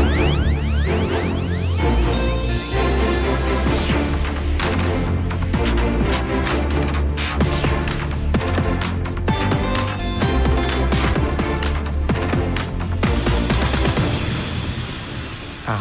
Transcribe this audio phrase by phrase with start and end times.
[0.00, 0.49] Thank you.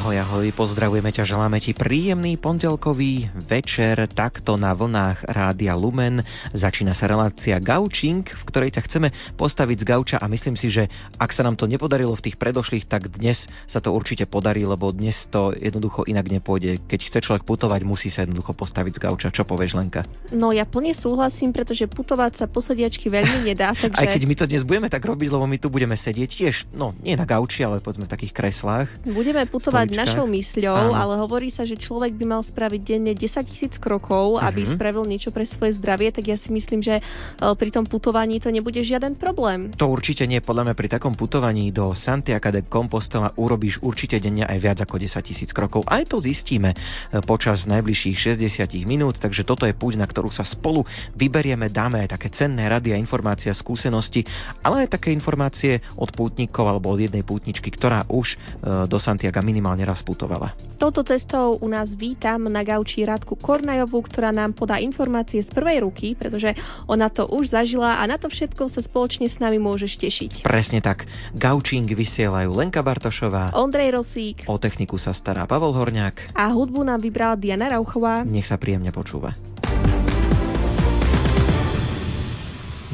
[0.09, 6.25] Ahoj, ahoj, pozdravujeme ťa, želáme ti príjemný pondelkový večer takto na vlnách Rádia Lumen.
[6.49, 10.89] Začína sa relácia Gaučing, v ktorej ťa chceme postaviť z gauča a myslím si, že
[11.21, 14.89] ak sa nám to nepodarilo v tých predošlých, tak dnes sa to určite podarí, lebo
[14.89, 16.81] dnes to jednoducho inak nepôjde.
[16.89, 19.29] Keď chce človek putovať, musí sa jednoducho postaviť z gauča.
[19.29, 20.09] Čo povieš, Lenka?
[20.33, 23.77] No ja plne súhlasím, pretože putovať sa po sediačky veľmi nedá.
[23.77, 23.93] Takže...
[23.93, 26.97] Aj keď my to dnes budeme tak robiť, lebo my tu budeme sedieť tiež, no
[26.97, 28.89] nie na gauči, ale povedzme v takých kreslách.
[29.05, 29.98] Budeme putovať.
[30.05, 30.95] Našou mysľou, Áno.
[30.95, 34.47] ale hovorí sa, že človek by mal spraviť denne 10 tisíc krokov, uh-huh.
[34.47, 34.69] aby mhm.
[34.75, 37.03] spravil niečo pre svoje zdravie, tak ja si myslím, že e,
[37.41, 39.75] pri tom putovaní to nebude žiaden problém.
[39.75, 40.39] To určite nie.
[40.39, 44.95] Podľa mňa pri takom putovaní do Santiago de Compostela urobíš určite denne aj viac ako
[45.01, 45.83] 10 tisíc krokov.
[45.89, 46.77] Aj to zistíme e,
[47.25, 52.15] počas najbližších 60 minút, takže toto je púť, na ktorú sa spolu vyberieme, dáme aj
[52.15, 54.23] také cenné rady a informácie a skúsenosti,
[54.63, 58.37] ale aj také informácie od pútnikov alebo od jednej pútničky, ktorá už e,
[58.85, 60.55] do Santiago minimálne raz putovala.
[60.79, 65.83] Touto cestou u nás vítam na gauči Radku Kornajovú, ktorá nám podá informácie z prvej
[65.83, 66.55] ruky, pretože
[66.87, 70.31] ona to už zažila a na to všetko sa spoločne s nami môžeš tešiť.
[70.47, 71.03] Presne tak.
[71.35, 77.03] Gaučing vysielajú Lenka Bartošová, Ondrej Rosík, o techniku sa stará Pavol Horňák a hudbu nám
[77.03, 78.23] vybrala Diana Rauchová.
[78.23, 79.35] Nech sa príjemne počúva.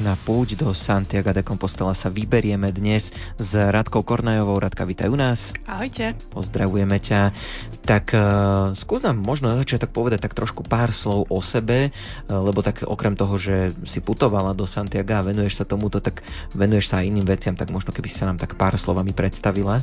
[0.06, 3.10] Na púť do Santiago de Compostela sa vyberieme dnes
[3.42, 4.62] s Radkou Kornajovou.
[4.62, 5.50] Radka, vítaj u nás.
[5.66, 6.14] Ahojte.
[6.30, 7.34] Pozdravujeme ťa.
[7.82, 8.22] Tak uh,
[8.78, 12.86] skús nám možno na začiatok povedať tak trošku pár slov o sebe, uh, lebo tak
[12.86, 16.22] okrem toho, že si putovala do Santiago a venuješ sa tomuto, tak
[16.54, 19.82] venuješ sa aj iným veciam, tak možno keby si sa nám tak pár slovami predstavila.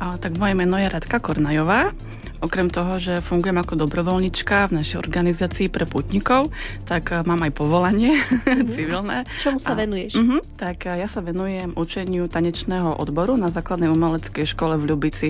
[0.00, 1.92] A, tak moje meno je Radka Kornajová.
[2.44, 6.52] Okrem toho, že fungujem ako dobrovoľnička v našej organizácii pre putníkov,
[6.84, 8.68] tak eh, mám aj povolanie mm-hmm.
[8.76, 9.16] civilné.
[9.40, 10.20] Čomu sa a, venuješ?
[10.20, 15.28] Uh-huh, tak eh, ja sa venujem učeniu tanečného odboru na základnej umeleckej škole v Ľubici.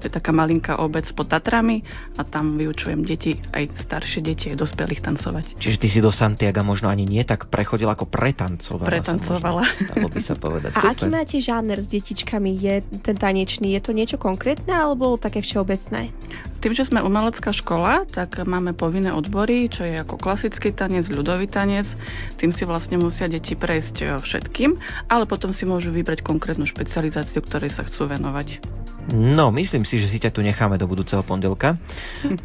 [0.00, 1.82] To je taká malinká obec pod Tatrami
[2.18, 5.62] a tam vyučujem deti, aj staršie deti, aj dospelých tancovať.
[5.62, 8.90] Čiže ty si do Santiago možno ani nie tak prechodila ako pretancovala.
[8.90, 9.62] Pretancovala.
[9.94, 10.70] dalo by sa povedať.
[10.78, 10.94] A Super.
[10.94, 12.50] aký máte žáner s detičkami?
[12.58, 13.74] Je ten tanečný?
[13.74, 16.14] Je to niečo konkrétne alebo také všeobecné?
[16.62, 21.50] Tým, že sme umelecká škola, tak máme povinné odbory, čo je ako klasický tanec, ľudový
[21.50, 21.98] tanec.
[22.38, 24.78] Tým si vlastne musia deti prejsť e, všetkým,
[25.10, 28.85] ale potom si môžu vybrať konkrétnu špecializáciu, ktorej sa chcú venovať.
[29.06, 31.78] No, myslím si, že si ťa tu necháme do budúceho pondelka.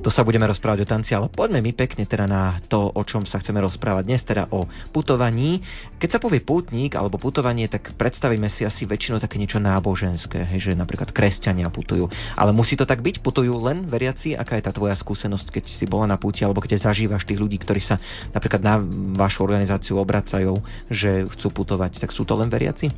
[0.05, 3.25] To sa budeme rozprávať o tanci, ale poďme mi pekne teda na to, o čom
[3.25, 5.65] sa chceme rozprávať dnes, teda o putovaní.
[5.97, 10.69] Keď sa povie putník alebo putovanie, tak predstavíme si asi väčšinou také niečo náboženské, hej,
[10.69, 12.13] že napríklad kresťania putujú.
[12.37, 13.25] Ale musí to tak byť?
[13.25, 14.37] Putujú len veriaci?
[14.37, 17.57] Aká je tá tvoja skúsenosť, keď si bola na púti alebo keď zažívaš tých ľudí,
[17.57, 17.97] ktorí sa
[18.37, 18.77] napríklad na
[19.17, 20.61] vašu organizáciu obracajú,
[20.93, 22.93] že chcú putovať, tak sú to len veriaci?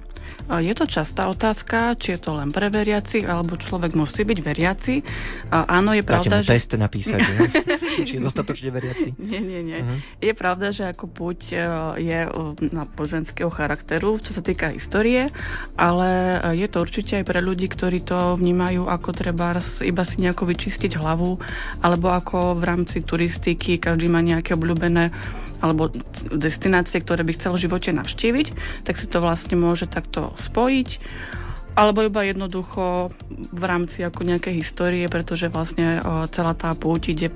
[0.59, 4.95] Je to častá otázka, či je to len pre veriacich, alebo človek musí byť veriaci.
[5.49, 6.51] Áno, je pravda, Dáte mu že...
[6.51, 7.19] test napísať,
[8.07, 9.15] či je dostatočne veriaci.
[9.23, 9.79] Nie, nie, nie.
[9.79, 9.97] Uh-huh.
[10.19, 11.57] Je pravda, že ako puť e,
[12.03, 12.29] je e,
[12.75, 15.31] na boženského charakteru, čo sa týka histórie,
[15.79, 19.55] ale e, je to určite aj pre ľudí, ktorí to vnímajú ako treba
[19.85, 21.39] iba si nejako vyčistiť hlavu,
[21.79, 25.13] alebo ako v rámci turistiky, každý má nejaké obľúbené
[25.63, 25.87] alebo
[26.35, 28.47] destinácie, ktoré by chcel v živote navštíviť,
[28.83, 30.99] tak si to vlastne môže takto spojiť
[31.73, 33.09] alebo iba jednoducho
[33.49, 37.33] v rámci ako nejakej histórie, pretože vlastne celá tá púť ide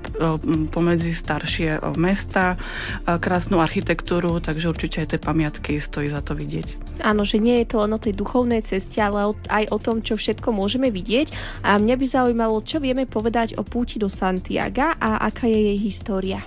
[0.70, 2.54] pomedzi staršie mesta,
[3.02, 7.02] krásnu architektúru, takže určite aj tie pamiatky stojí za to vidieť.
[7.02, 10.14] Áno, že nie je to len o tej duchovnej ceste, ale aj o tom, čo
[10.14, 11.34] všetko môžeme vidieť.
[11.66, 15.78] A mňa by zaujímalo, čo vieme povedať o púti do Santiaga a aká je jej
[15.82, 16.38] história.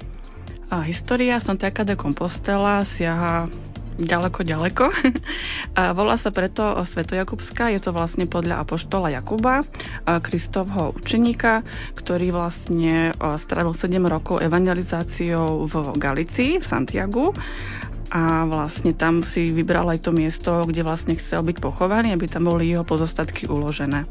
[0.72, 3.52] A história Santiago de Compostela siaha
[4.00, 4.88] ďaleko, ďaleko.
[5.80, 9.68] A volá sa preto Svetojakubská, je to vlastne podľa apoštola Jakuba,
[10.08, 11.68] Kristovho učeníka,
[12.00, 17.36] ktorý vlastne strávil 7 rokov evangelizáciou v Galicii, v Santiagu
[18.12, 22.48] a vlastne tam si vybral aj to miesto, kde vlastne chcel byť pochovaný, aby tam
[22.48, 24.08] boli jeho pozostatky uložené.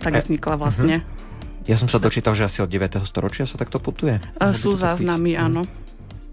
[0.00, 1.19] Tak e, vznikla vlastne uh-huh.
[1.68, 3.04] Ja som sa dočítal, že asi od 9.
[3.04, 4.20] storočia sa takto putuje.
[4.56, 5.68] Sú záznamy, áno.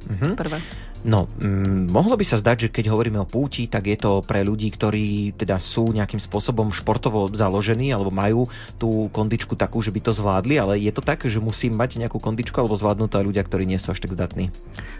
[0.07, 0.33] Uh-huh.
[0.39, 0.63] Prvé.
[1.06, 4.41] No, mm, mohlo by sa zdať, že keď hovoríme o púti, tak je to pre
[4.41, 8.50] ľudí, ktorí teda sú nejakým spôsobom športovo založení alebo majú
[8.81, 12.18] tú kondičku takú, že by to zvládli, ale je to tak, že musí mať nejakú
[12.18, 14.50] kondičku alebo zvládnu to aj ľudia, ktorí nie sú až tak zdatní?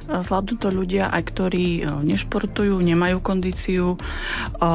[0.08, 3.98] Zvládnu to ľudia aj, ktorí e, nešportujú, nemajú kondíciu.
[3.98, 4.00] E,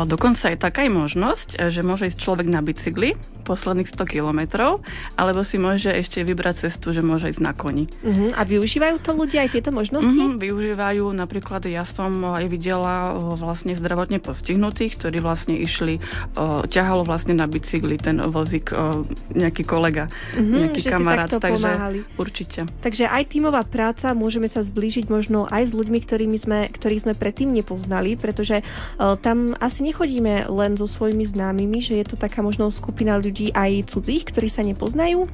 [0.05, 4.81] dokonca je taká aj možnosť, e, že môže ísť človek na bicykli, posledných 100 kilometrov,
[5.19, 7.91] alebo si môže ešte vybrať cestu, že môže ísť na koni.
[8.01, 8.31] Uh-huh.
[8.39, 10.09] A využívajú to ľudia aj tieto možnosti?
[10.09, 15.99] Uh-huh, využívajú, napríklad ja som aj videla vlastne zdravotne postihnutých, ktorí vlastne išli,
[16.39, 19.03] o, ťahalo vlastne na bicykli ten vozík o,
[19.35, 21.99] nejaký kolega, uh-huh, nejaký kamarát, takže pomáhali.
[22.15, 22.71] určite.
[22.81, 27.15] Takže aj tímová práca, môžeme sa zblížiť možno aj s ľuďmi, ktorými sme, ktorých sme
[27.19, 28.63] predtým nepoznali, pretože
[28.97, 33.42] o, tam asi nechodíme len so svojimi známymi, že je to taká možno skupina ľudí
[33.51, 35.27] aj cudzích, ktorí sa nepoznajú?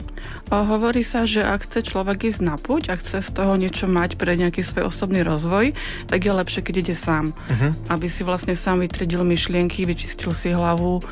[0.48, 4.16] Hovorí sa, že ak chce človek ísť na púť a chce z toho niečo mať
[4.16, 5.76] pre nejaký svoj osobný rozvoj,
[6.08, 7.36] tak je lepšie, keď ide sám.
[7.36, 7.76] Uh-huh.
[7.92, 11.04] Aby si vlastne sám vytredil myšlienky, vyčistil si hlavu.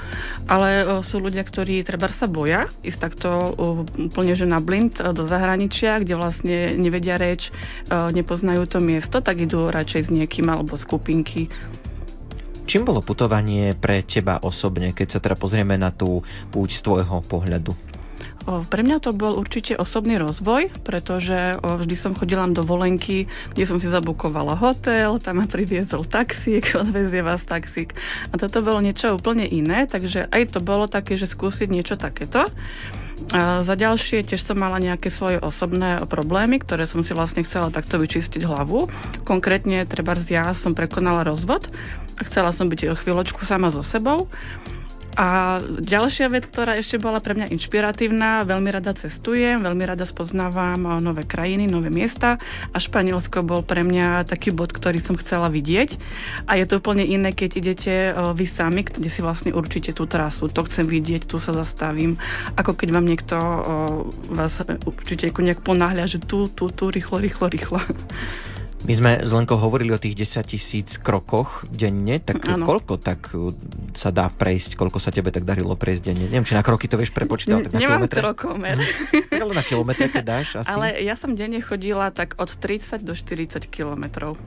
[0.49, 5.03] Ale o, sú ľudia, ktorí treba sa boja ísť takto o, úplne že na blind
[5.03, 7.51] do zahraničia, kde vlastne nevedia reč,
[7.91, 11.51] nepoznajú to miesto, tak idú radšej s niekým alebo skupinky.
[12.67, 17.23] Čím bolo putovanie pre teba osobne, keď sa teda pozrieme na tú púť z tvojho
[17.23, 17.79] pohľadu?
[18.47, 23.79] Pre mňa to bol určite osobný rozvoj, pretože vždy som chodila do volenky, kde som
[23.79, 27.95] si zabukovala hotel, tam ma priviezol taxík, odvezie vás taxík.
[28.31, 32.51] A toto bolo niečo úplne iné, takže aj to bolo také, že skúsiť niečo takéto.
[33.33, 37.73] A za ďalšie tiež som mala nejaké svoje osobné problémy, ktoré som si vlastne chcela
[37.73, 38.93] takto vyčistiť hlavu.
[39.25, 41.73] Konkrétne, treba ja som prekonala rozvod
[42.17, 44.29] a chcela som byť chvíľočku sama so sebou.
[45.17, 51.01] A ďalšia vec, ktorá ešte bola pre mňa inšpiratívna, veľmi rada cestujem, veľmi rada spoznávam
[51.01, 52.37] nové krajiny, nové miesta
[52.73, 55.97] a Španielsko bol pre mňa taký bod, ktorý som chcela vidieť.
[56.45, 57.95] A je to úplne iné, keď idete
[58.37, 62.21] vy sami, kde si vlastne určite tú trasu, to chcem vidieť, tu sa zastavím,
[62.61, 63.37] ako keď vám niekto
[64.37, 67.81] vás určite nejak ponáhľa, že tu, tu, tu, rýchlo, rýchlo, rýchlo.
[68.87, 72.63] My sme s Lenkou hovorili o tých 10 tisíc krokoch denne, tak ano.
[72.63, 73.51] koľko tak uh,
[73.99, 76.31] sa dá prejsť, koľko sa tebe tak darilo prejsť denne?
[76.31, 77.67] Neviem, či na kroky to vieš prepočítať.
[77.67, 78.79] tak na Nemám krokomer.
[78.79, 79.43] Mhm.
[79.43, 80.71] Ale na kilometre, keď dáš asi.
[80.71, 84.39] Ale ja som denne chodila tak od 30 do 40 kilometrov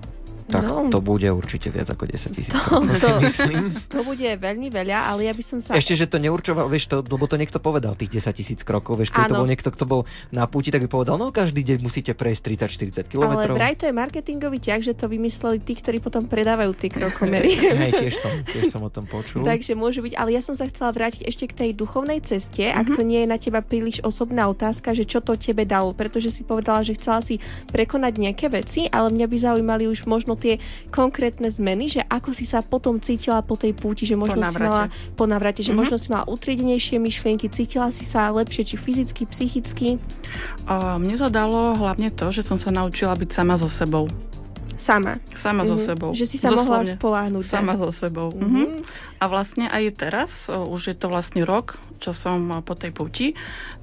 [0.50, 0.90] tak no.
[0.90, 2.50] to bude určite viac ako 10 tisíc.
[2.50, 3.78] To, to, si myslím.
[3.94, 5.78] to bude veľmi veľa, ale ja by som sa...
[5.78, 9.14] Ešte, že to neurčoval, vieš, to, lebo to niekto povedal, tých 10 tisíc krokov, vieš,
[9.14, 10.02] keď to bol niekto, kto bol
[10.34, 12.66] na púti, tak by povedal, no každý deň musíte prejsť
[13.06, 13.38] 30-40 km.
[13.38, 17.54] Ale vraj to je marketingový ťah, že to vymysleli tí, ktorí potom predávajú tie krokomery.
[17.86, 19.46] Hej, tiež som, tiež som o tom počul.
[19.46, 22.82] Takže môže byť, ale ja som sa chcela vrátiť ešte k tej duchovnej ceste, mm-hmm.
[22.82, 22.96] ak mhm.
[22.98, 26.42] to nie je na teba príliš osobná otázka, že čo to tebe dalo, pretože si
[26.42, 27.38] povedala, že chcela si
[27.70, 30.56] prekonať nejaké veci, ale mňa by zaujímali už možno tie
[30.90, 34.88] konkrétne zmeny, že ako si sa potom cítila po tej púti, že možno si mala
[35.20, 35.80] po navrate, že mm-hmm.
[35.84, 39.90] možno si mala utriedenejšie myšlienky, cítila si sa lepšie, či fyzicky, psychicky?
[40.66, 44.08] Uh, mne to dalo hlavne to, že som sa naučila byť sama so sebou.
[44.80, 45.20] Sama.
[45.36, 45.84] Sama so mhm.
[45.84, 46.12] sebou.
[46.16, 46.64] Že si sa Doslovne.
[46.64, 47.44] mohla spoláhnuť.
[47.44, 48.32] Sama so sebou.
[48.32, 48.88] Mm-hmm.
[49.20, 53.28] A vlastne aj teraz, už je to vlastne rok, čo som po tej puti,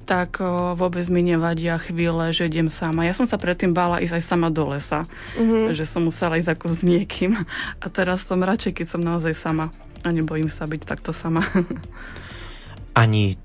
[0.09, 0.41] tak
[0.73, 3.05] vôbec mi nevadia chvíle, že idem sama.
[3.05, 5.05] Ja som sa predtým bála ísť aj sama do lesa,
[5.37, 5.77] mm-hmm.
[5.77, 7.37] že som musela ísť ako s niekým.
[7.77, 9.69] A teraz som radšej, keď som naozaj sama.
[10.01, 11.45] A nebojím sa byť takto sama.
[12.97, 13.37] Ani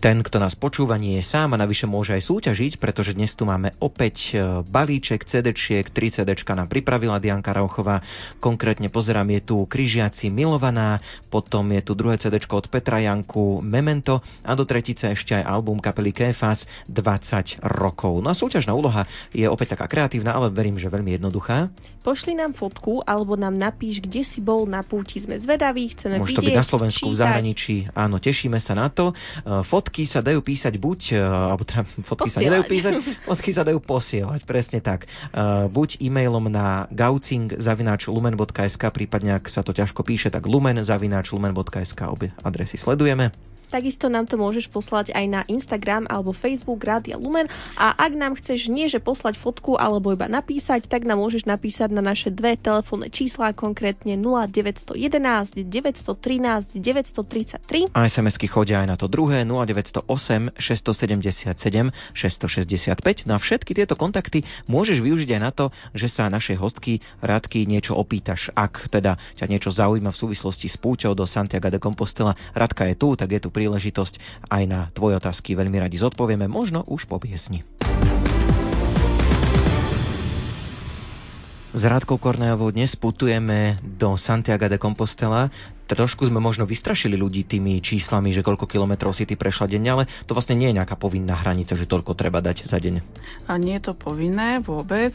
[0.00, 3.44] ten, kto nás počúva, nie je sám a navyše môže aj súťažiť, pretože dnes tu
[3.44, 8.00] máme opäť e, balíček CD-čiek, 3 CD nám pripravila Dianka Rauchová.
[8.40, 14.24] Konkrétne pozerám, je tu Kryžiaci Milovaná, potom je tu druhé CD od Petra Janku Memento
[14.48, 18.24] a do tretice ešte aj album kapely Kefas 20 rokov.
[18.24, 19.04] No a súťažná úloha
[19.36, 21.68] je opäť taká kreatívna, ale verím, že veľmi jednoduchá.
[22.00, 25.20] Pošli nám fotku alebo nám napíš, kde si bol na púti.
[25.20, 27.12] Sme zvedaví, chceme Môže vidieť, to byť na Slovensku, čítať.
[27.12, 27.76] v zahraničí.
[27.92, 29.12] Áno, tešíme sa na to.
[29.12, 31.82] E, fot fotky sa dajú písať buď, e, alebo teda
[32.14, 32.38] fotky posielať.
[32.38, 32.92] sa nedajú písať,
[33.26, 35.10] fotky sa dajú posielať, presne tak.
[35.34, 42.78] Uh, buď e-mailom na gaucing.lumen.sk, prípadne ak sa to ťažko píše, tak lumen.lumen.sk, obe adresy
[42.78, 43.49] sledujeme.
[43.70, 47.46] Takisto nám to môžeš poslať aj na Instagram alebo Facebook Rádia Lumen
[47.78, 51.94] a ak nám chceš nie že poslať fotku alebo iba napísať, tak nám môžeš napísať
[51.94, 54.98] na naše dve telefónne čísla, konkrétne 0911
[55.70, 63.30] 913 933 a SMS-ky chodia aj na to druhé 0908 677 665.
[63.30, 67.94] Na všetky tieto kontakty môžeš využiť aj na to, že sa našej hostky Radky niečo
[67.94, 68.50] opýtaš.
[68.58, 72.96] Ak teda ťa niečo zaujíma v súvislosti s púťou do Santiago de Compostela, Radka je
[72.98, 77.20] tu, tak je tu príležitosť aj na tvoje otázky veľmi radi zodpovieme, možno už po
[77.20, 77.60] piesni.
[81.70, 85.52] S Rádkou Kornejovou dnes putujeme do Santiago de Compostela.
[85.94, 90.04] Trošku sme možno vystrašili ľudí tými číslami, že koľko kilometrov si ty prešla denne, ale
[90.26, 93.02] to vlastne nie je nejaká povinná hranica, že toľko treba dať za deň.
[93.50, 95.12] A nie je to povinné vôbec.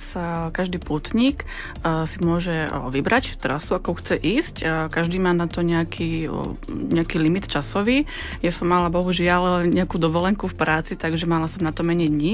[0.51, 1.48] Každý putník
[1.84, 4.55] si môže vybrať trasu, ako chce ísť.
[4.91, 6.27] Každý má na to nejaký,
[6.70, 8.03] nejaký limit časový.
[8.44, 12.34] Ja som mala bohužiaľ nejakú dovolenku v práci, takže mala som na to menej dní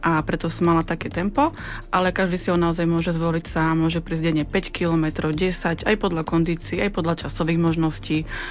[0.00, 1.52] a preto som mala také tempo,
[1.92, 5.96] ale každý si ho naozaj môže zvoliť sám, môže prísť denne 5 km, 10, aj
[6.00, 7.81] podľa kondícií, aj podľa časových možností,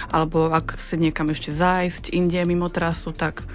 [0.09, 3.45] alebo ak chce niekam ešte zájsť, inde mimo trasu, tak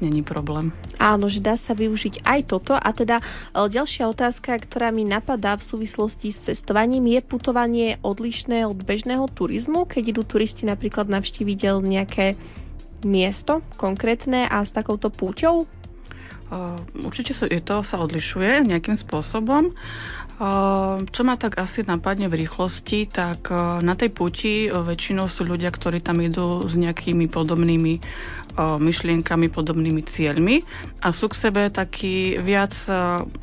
[0.00, 0.72] není problém.
[1.00, 2.76] Áno, že dá sa využiť aj toto.
[2.76, 3.24] A teda e,
[3.56, 9.88] ďalšia otázka, ktorá mi napadá v súvislosti s cestovaním, je putovanie odlišné od bežného turizmu,
[9.88, 12.36] keď idú turisti napríklad navštíviť nejaké
[13.04, 15.68] miesto konkrétne a s takouto púťou?
[16.46, 19.74] Uh, určite je to sa odlišuje nejakým spôsobom.
[20.36, 23.48] Čo ma tak asi napadne v rýchlosti, tak
[23.80, 28.04] na tej puti väčšinou sú ľudia, ktorí tam idú s nejakými podobnými
[28.56, 30.64] myšlienkami, podobnými cieľmi
[31.04, 32.72] a sú k sebe takí viac,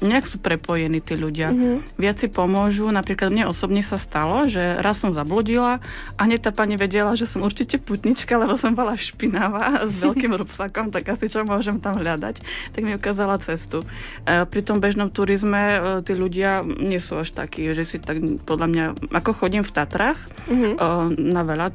[0.01, 1.53] nejak sú prepojení tí ľudia.
[1.53, 2.01] Mm-hmm.
[2.01, 2.89] Viac si pomôžu.
[2.89, 5.77] Napríklad mne osobne sa stalo, že raz som zabludila
[6.17, 10.33] a hneď tá pani vedela, že som určite putnička, lebo som bola špinavá s veľkým
[10.41, 12.41] rúbsakom, tak asi čo môžem tam hľadať.
[12.73, 13.85] Tak mi ukázala cestu.
[14.25, 18.17] E, pri tom bežnom turizme e, tí ľudia nie sú až takí, že si tak
[18.43, 20.73] podľa mňa, ako chodím v Tatrách mm-hmm.
[21.21, 21.67] na veľa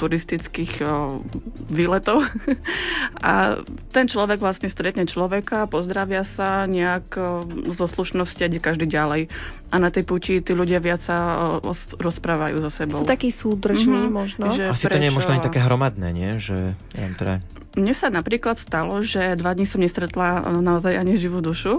[0.00, 0.82] turistických
[1.68, 2.24] výletov
[3.20, 3.60] a
[3.92, 7.06] ten človek vlastne stretne človeka, pozdravia sa nejak
[7.74, 9.28] zo slušnosti a ide každý ďalej.
[9.70, 11.38] A na tej puti tí ľudia viac sa
[11.98, 13.02] rozprávajú so sebou.
[13.02, 14.14] Sú takí súdržní mm-hmm.
[14.14, 14.44] možno.
[14.50, 14.94] Že Asi prečo...
[14.96, 16.30] to nie je možno ani také hromadné, nie?
[16.42, 17.34] Že, ja teda...
[17.78, 21.78] Mne sa napríklad stalo, že dva dní som nestretla naozaj ani živú dušu.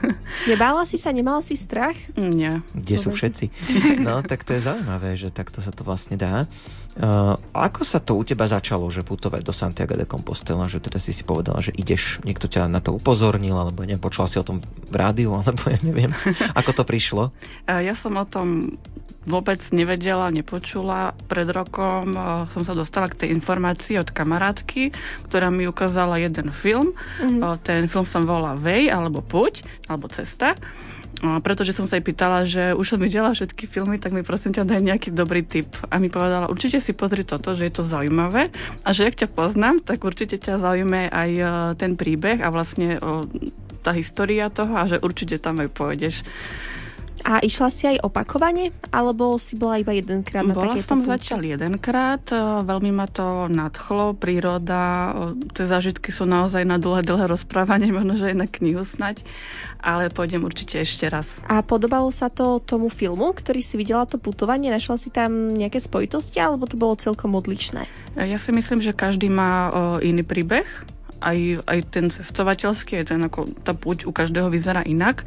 [0.50, 1.94] Nebála si sa, nemala si strach?
[2.18, 2.66] Nie.
[2.74, 3.46] Kde sú všetci?
[3.98, 6.46] No, tak to je zaujímavé, že takto sa to vlastne dá.
[6.98, 10.98] Uh, ako sa to u teba začalo, že putovať do Santiago de Compostela, že teda
[10.98, 14.58] si si povedala, že ideš, niekto ťa na to upozornil, alebo nepočula si o tom
[14.66, 16.10] v rádiu, alebo ja neviem,
[16.58, 17.30] ako to prišlo?
[17.70, 18.78] Ja som o tom
[19.28, 21.12] vôbec nevedela, nepočula.
[21.28, 24.90] Pred rokom uh, som sa dostala k tej informácii od kamarátky,
[25.28, 26.96] ktorá mi ukázala jeden film.
[27.20, 27.60] Mm-hmm.
[27.60, 30.56] Ten film som volá Vej, alebo Puť, alebo Cesta.
[31.18, 34.54] Uh, pretože som sa jej pýtala, že už som videla všetky filmy, tak mi prosím
[34.54, 35.66] ťa daj nejaký dobrý tip.
[35.90, 38.54] A mi povedala, určite si pozri toto, že je to zaujímavé
[38.86, 43.02] a že ak ťa poznám, tak určite ťa zaujíme aj uh, ten príbeh a vlastne
[43.82, 46.22] tá história toho a že určite tam aj pôjdeš.
[47.24, 52.22] A išla si aj opakovane, alebo si bola iba jedenkrát na bola som zatiaľ jedenkrát,
[52.30, 57.90] e, veľmi ma to nadchlo, príroda, e, tie zážitky sú naozaj na dlhé, dlhé rozprávanie,
[57.96, 59.22] možno, že aj na knihu snať,
[59.82, 61.40] ale pôjdem určite ešte raz.
[61.46, 65.78] A podobalo sa to tomu filmu, ktorý si videla to putovanie, našla si tam nejaké
[65.78, 67.86] spojitosti, alebo to bolo celkom odlišné?
[68.16, 69.70] E, ja si myslím, že každý má
[70.02, 70.66] iný príbeh,
[71.20, 75.26] aj, aj ten cestovateľský, aj ten, ako tá púť u každého vyzerá inak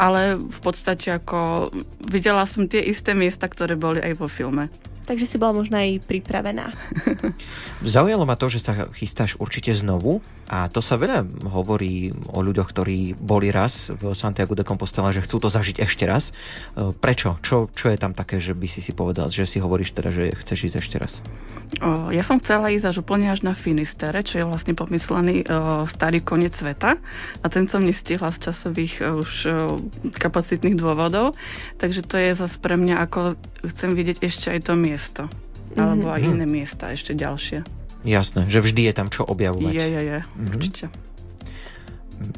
[0.00, 1.68] ale v podstate ako
[2.08, 4.72] videla som tie isté miesta, ktoré boli aj vo filme
[5.10, 6.70] takže si bola možno aj pripravená.
[7.82, 12.70] Zaujalo ma to, že sa chystáš určite znovu a to sa veľa hovorí o ľuďoch,
[12.70, 16.30] ktorí boli raz v Santiago de Compostela, že chcú to zažiť ešte raz.
[16.74, 17.42] E, prečo?
[17.42, 20.30] Čo, čo je tam také, že by si si povedal, že si hovoríš teda, že
[20.42, 21.12] chceš ísť ešte raz?
[21.78, 25.86] O, ja som chcela ísť až úplne až na Finistere, čo je vlastne pomyslený o,
[25.86, 26.98] starý koniec sveta
[27.42, 29.50] a ten som nestihla z časových o, už o,
[30.18, 31.38] kapacitných dôvodov,
[31.78, 33.38] takže to je zase pre mňa ako
[33.70, 35.22] chcem vidieť ešte aj to miesto miesto.
[35.80, 36.30] Alebo aj mhm.
[36.36, 37.64] iné miesta ešte ďalšie.
[38.04, 39.76] Jasné, že vždy je tam čo objavovať.
[39.76, 40.48] Je, je, je, mm-hmm.
[40.56, 40.84] určite.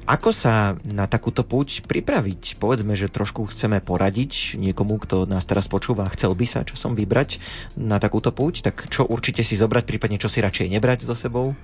[0.07, 2.59] Ako sa na takúto púť pripraviť?
[2.59, 6.95] Povedzme, že trošku chceme poradiť niekomu, kto nás teraz počúva a chcel by sa časom
[6.95, 7.43] vybrať
[7.79, 11.55] na takúto púť, tak čo určite si zobrať, prípadne čo si radšej nebrať so sebou?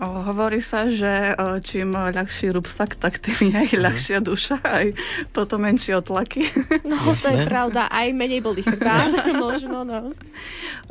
[0.00, 3.82] O, hovorí sa, že o, čím ľahší rúbsak, tak tým je aj mm.
[3.84, 4.86] ľahšia duša, aj
[5.36, 6.48] potom menšie otlaky.
[6.82, 7.20] No, Jasné.
[7.20, 9.12] to je pravda, aj menej boli chrbát,
[9.44, 10.12] možno, no.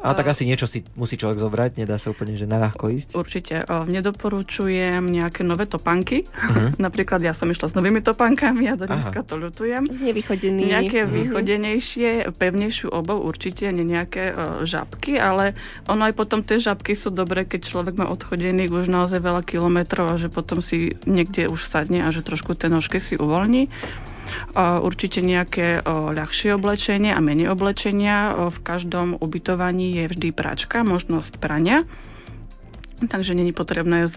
[0.02, 3.10] A tak asi niečo si musí človek zobrať, nedá sa úplne, že naľahko ísť.
[3.14, 3.56] Určite.
[3.70, 6.26] O, nedoporučujem nejaké nové topánky.
[6.26, 6.74] Uh-huh.
[6.86, 9.30] Napríklad ja som išla s novými topánkami a do dneska Aha.
[9.30, 9.94] to ľutujem.
[9.94, 10.74] Z nevychodený.
[10.74, 11.14] Nejaké uh-huh.
[11.14, 15.54] vychodenejšie, pevnejšiu obov určite, nie nejaké o, žabky, ale
[15.86, 20.12] ono aj potom tie žabky sú dobré, keď človek má odchodený už naozaj veľa kilometrov
[20.12, 23.72] a že potom si niekde už sadne a že trošku tie nožky si uvoľní.
[24.56, 28.36] Určite nejaké ľahšie oblečenie a menej oblečenia.
[28.52, 31.88] V každom ubytovaní je vždy práčka, možnosť prania.
[33.08, 34.10] Takže není potrebné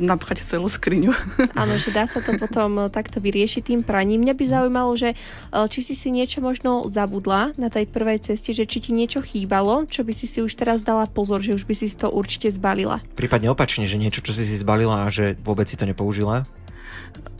[0.00, 1.12] napchať celú skriňu.
[1.60, 4.24] Áno, že dá sa to potom e, takto vyriešiť tým praním.
[4.24, 5.16] Mňa by zaujímalo, že e,
[5.68, 9.86] či si si niečo možno zabudla na tej prvej ceste, že či ti niečo chýbalo,
[9.86, 13.00] čo by si si už teraz dala pozor, že už by si to určite zbalila.
[13.16, 16.44] Prípadne opačne, že niečo, čo si si zbalila a že vôbec si to nepoužila?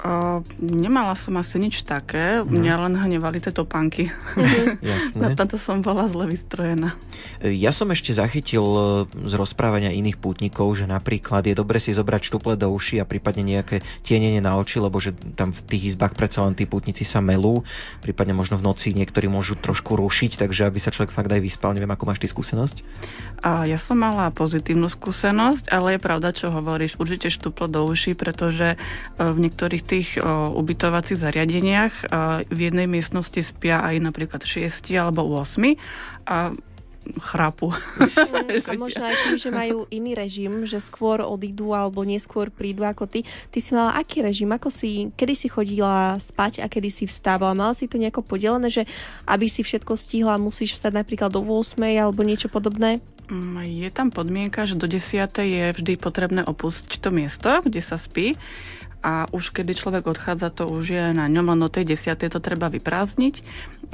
[0.00, 2.48] Uh, nemala som asi nič také, mm.
[2.48, 4.08] mňa len hnevali tie topánky.
[4.80, 5.20] Jasné.
[5.20, 6.96] Na toto som bola zle vystrojená.
[7.44, 8.80] Ja som ešte zachytil e,
[9.28, 13.44] z rozprávania iných pútnikov, že napríklad je dobre si zobrať štuple do uši a prípadne
[13.44, 17.20] nejaké tienenie na oči, lebo že tam v tých izbách predsa len tí pútnici sa
[17.20, 17.60] melú,
[18.00, 21.76] prípadne možno v noci niektorí môžu trošku rušiť, takže aby sa človek fakt aj vyspal.
[21.76, 22.80] Neviem, ako máš ty skúsenosť?
[23.44, 28.12] A ja som mala pozitívnu skúsenosť, ale je pravda, čo hovoríš, určite štuple do uši,
[28.12, 28.76] pretože e,
[29.16, 30.16] v niektorých tých
[30.56, 32.08] ubytovacích zariadeniach
[32.48, 35.76] v jednej miestnosti spia aj napríklad 6 alebo 8
[36.24, 36.56] a
[37.18, 37.72] chrapu.
[38.68, 43.08] A možno aj tým, že majú iný režim, že skôr odídu alebo neskôr prídu ako
[43.08, 43.24] ty.
[43.50, 44.52] Ty si mala aký režim?
[44.52, 47.56] Ako si, kedy si chodila spať a kedy si vstávala?
[47.56, 48.84] Mala si to nejako podelené, že
[49.24, 53.00] aby si všetko stihla, musíš vstať napríklad do 8 alebo niečo podobné?
[53.32, 55.24] Mm, je tam podmienka, že do 10.
[55.40, 58.36] je vždy potrebné opustiť to miesto, kde sa spí
[59.00, 62.40] a už kedy človek odchádza, to už je na ňom, len do tej desiatej to
[62.40, 63.34] treba vyprázdniť.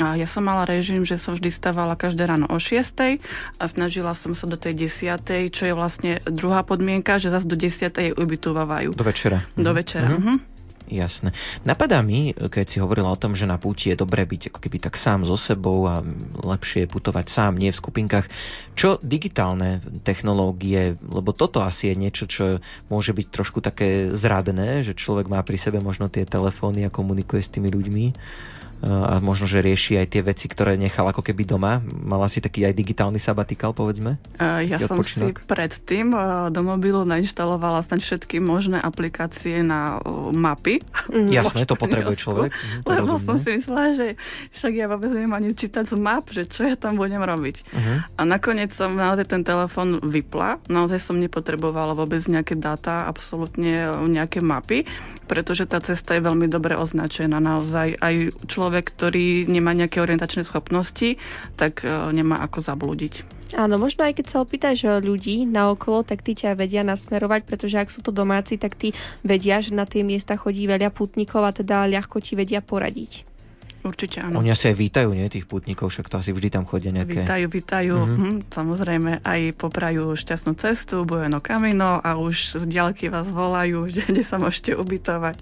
[0.02, 3.22] A ja som mala režim, že som vždy stávala každé ráno o 6
[3.56, 7.56] a snažila som sa do tej desiatej, čo je vlastne druhá podmienka, že zase do
[7.56, 8.92] desiatej ubytovávajú.
[8.92, 9.46] Do večera.
[9.56, 10.16] Do večera, mhm.
[10.16, 10.55] Uh-huh.
[10.87, 11.35] Jasné.
[11.66, 14.78] Napadá mi, keď si hovorila o tom, že na púti je dobré byť ako keby
[14.78, 15.99] tak sám so sebou a
[16.47, 18.31] lepšie je putovať sám, nie v skupinkách.
[18.78, 24.95] Čo digitálne technológie, lebo toto asi je niečo, čo môže byť trošku také zradné, že
[24.95, 28.05] človek má pri sebe možno tie telefóny a komunikuje s tými ľuďmi
[28.85, 31.80] a možno, že rieši aj tie veci, ktoré nechal ako keby doma.
[31.80, 34.21] Mala si taký aj digitálny sabatikal, povedzme?
[34.37, 40.28] Uh, ja som si predtým uh, do mobilu nainštalovala snáď všetky možné aplikácie na uh,
[40.28, 40.85] mapy.
[41.09, 41.33] Mm.
[41.33, 42.52] Jasné, to potrebuje človek.
[42.52, 43.25] Mm, to Lebo rozumiem.
[43.25, 44.06] som si myslela, že
[44.52, 47.56] však ja vôbec neviem ani čítať z map, že čo ja tam budem robiť.
[47.73, 48.04] Uh-huh.
[48.18, 50.61] A nakoniec som naozaj ten telefon vypla.
[50.68, 54.85] Naozaj som nepotrebovala vôbec nejaké dáta, absolútne nejaké mapy,
[55.26, 57.42] pretože tá cesta je veľmi dobre označená.
[57.42, 58.14] Naozaj aj
[58.47, 61.21] človek ktorý nemá nejaké orientačné schopnosti,
[61.59, 63.26] tak e, nemá ako zablúdiť.
[63.54, 67.47] Áno, možno aj keď sa opýtaš e, ľudí na okolo, tak tí ťa vedia nasmerovať,
[67.47, 68.90] pretože ak sú to domáci, tak tí
[69.23, 73.36] vedia, že na tie miesta chodí veľa putníkov a teda ľahko ti vedia poradiť.
[73.87, 74.42] Určite áno.
[74.42, 77.22] Oni asi aj vítajú, nie, tých putníkov, však to asi vždy tam chodia nejaké...
[77.22, 78.18] Vítajú, vítajú, mm-hmm.
[78.18, 84.03] hm, samozrejme aj poprajú šťastnú cestu, bojeno kamino a už z diaľky vás volajú, že
[84.03, 85.38] kde sa môžete ubytovať.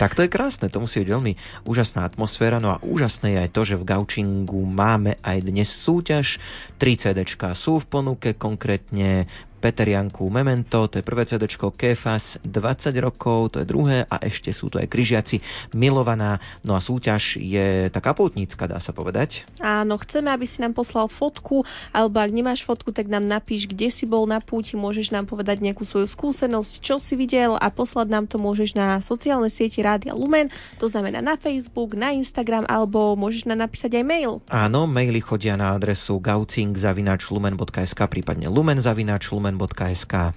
[0.00, 1.32] Tak to je krásne, to musí byť veľmi
[1.68, 6.40] úžasná atmosféra, no a úžasné je aj to, že v Gaučingu máme aj dnes súťaž,
[6.80, 9.28] 3 CDčka sú v ponuke, konkrétne
[9.64, 14.52] Peter Janku Memento, to je prvé CD, Kefas 20 rokov, to je druhé a ešte
[14.52, 15.40] sú to aj Kryžiaci
[15.72, 16.36] Milovaná.
[16.60, 19.48] No a súťaž je taká pútnická, dá sa povedať.
[19.64, 21.64] Áno, chceme, aby si nám poslal fotku,
[21.96, 25.64] alebo ak nemáš fotku, tak nám napíš, kde si bol na púti, môžeš nám povedať
[25.64, 30.12] nejakú svoju skúsenosť, čo si videl a poslať nám to môžeš na sociálne sieti Rádia
[30.12, 34.44] Lumen, to znamená na Facebook, na Instagram, alebo môžeš nám napísať aj mail.
[34.52, 40.34] Áno, maily chodia na adresu gaucing.lumen.sk, prípadne lumen.lumen lumen.sk.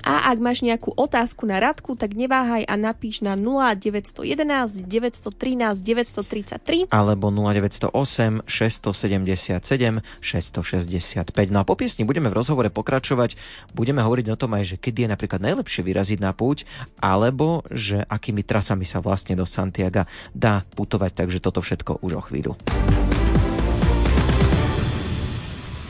[0.00, 6.88] A ak máš nejakú otázku na Radku, tak neváhaj a napíš na 0911 913 933
[6.88, 11.52] alebo 0908 677 665.
[11.52, 13.36] No a po piesni budeme v rozhovore pokračovať.
[13.76, 16.64] Budeme hovoriť o tom aj, že kedy je napríklad najlepšie vyraziť na púť,
[16.96, 21.12] alebo že akými trasami sa vlastne do Santiaga dá putovať.
[21.12, 22.56] Takže toto všetko už o chvíľu.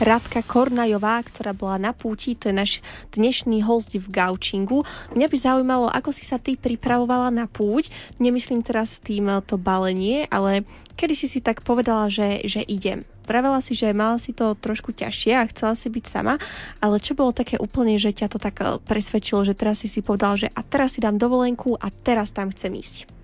[0.01, 2.71] Radka Kornajová, ktorá bola na púti, to je náš
[3.13, 4.81] dnešný host v Gaučingu.
[5.13, 7.93] Mňa by zaujímalo, ako si sa ty pripravovala na púť.
[8.17, 10.65] Nemyslím teraz tým to balenie, ale
[10.97, 13.05] kedy si si tak povedala, že, že idem.
[13.29, 16.41] Pravela si, že mala si to trošku ťažšie a chcela si byť sama,
[16.81, 20.01] ale čo bolo také úplne, že ťa to tak eh, presvedčilo, že teraz si si
[20.01, 23.21] povedal, že a teraz si dám dovolenku a teraz tam chcem ísť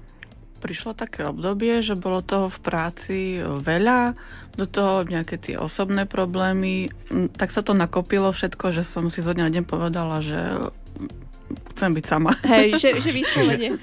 [0.58, 4.18] prišlo také obdobie, že bolo toho v práci veľa,
[4.58, 9.22] do toho nejaké tie osobné problémy, mm, tak sa to nakopilo všetko, že som si
[9.22, 10.74] zo dňa na deň povedala, že
[11.78, 12.34] chcem byť sama.
[12.44, 13.78] Hej, že, že vyslovene.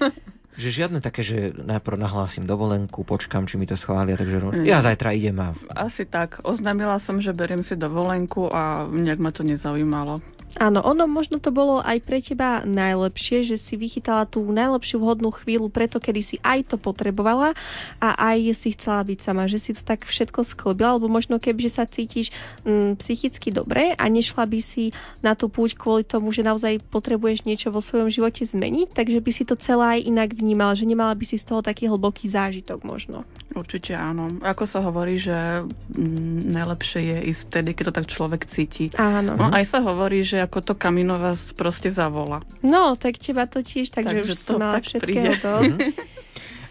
[0.54, 5.10] Že žiadne také, že najprv nahlásim dovolenku, počkam, či mi to schvália, takže ja zajtra
[5.10, 5.50] idem a...
[5.74, 6.38] Asi tak.
[6.46, 10.22] Oznámila som, že beriem si dovolenku a nejak ma to nezaujímalo.
[10.62, 15.34] Áno, ono možno to bolo aj pre teba najlepšie, že si vychytala tú najlepšiu vhodnú
[15.34, 17.58] chvíľu preto, kedy si aj to potrebovala
[17.98, 21.66] a aj si chcela byť sama, že si to tak všetko sklbila, alebo možno keby,
[21.66, 22.30] že sa cítiš
[22.62, 24.94] mm, psychicky dobre a nešla by si
[25.26, 29.30] na tú púť kvôli tomu, že naozaj potrebuješ niečo vo svojom živote zmeniť, takže by
[29.34, 32.86] si to celá aj inak vnímala, že nemala by si z toho taký hlboký zážitok
[32.86, 33.26] možno.
[33.54, 34.38] Určite áno.
[34.42, 38.94] Ako sa hovorí, že mm, najlepšie je ísť vtedy, keď to tak človek cíti.
[38.94, 39.34] Áno.
[39.34, 42.44] No, aj sa hovorí, že ako to kamino vás proste zavola.
[42.60, 45.78] No, tak teba to tiež, takže, takže už to mala všetkého dosť.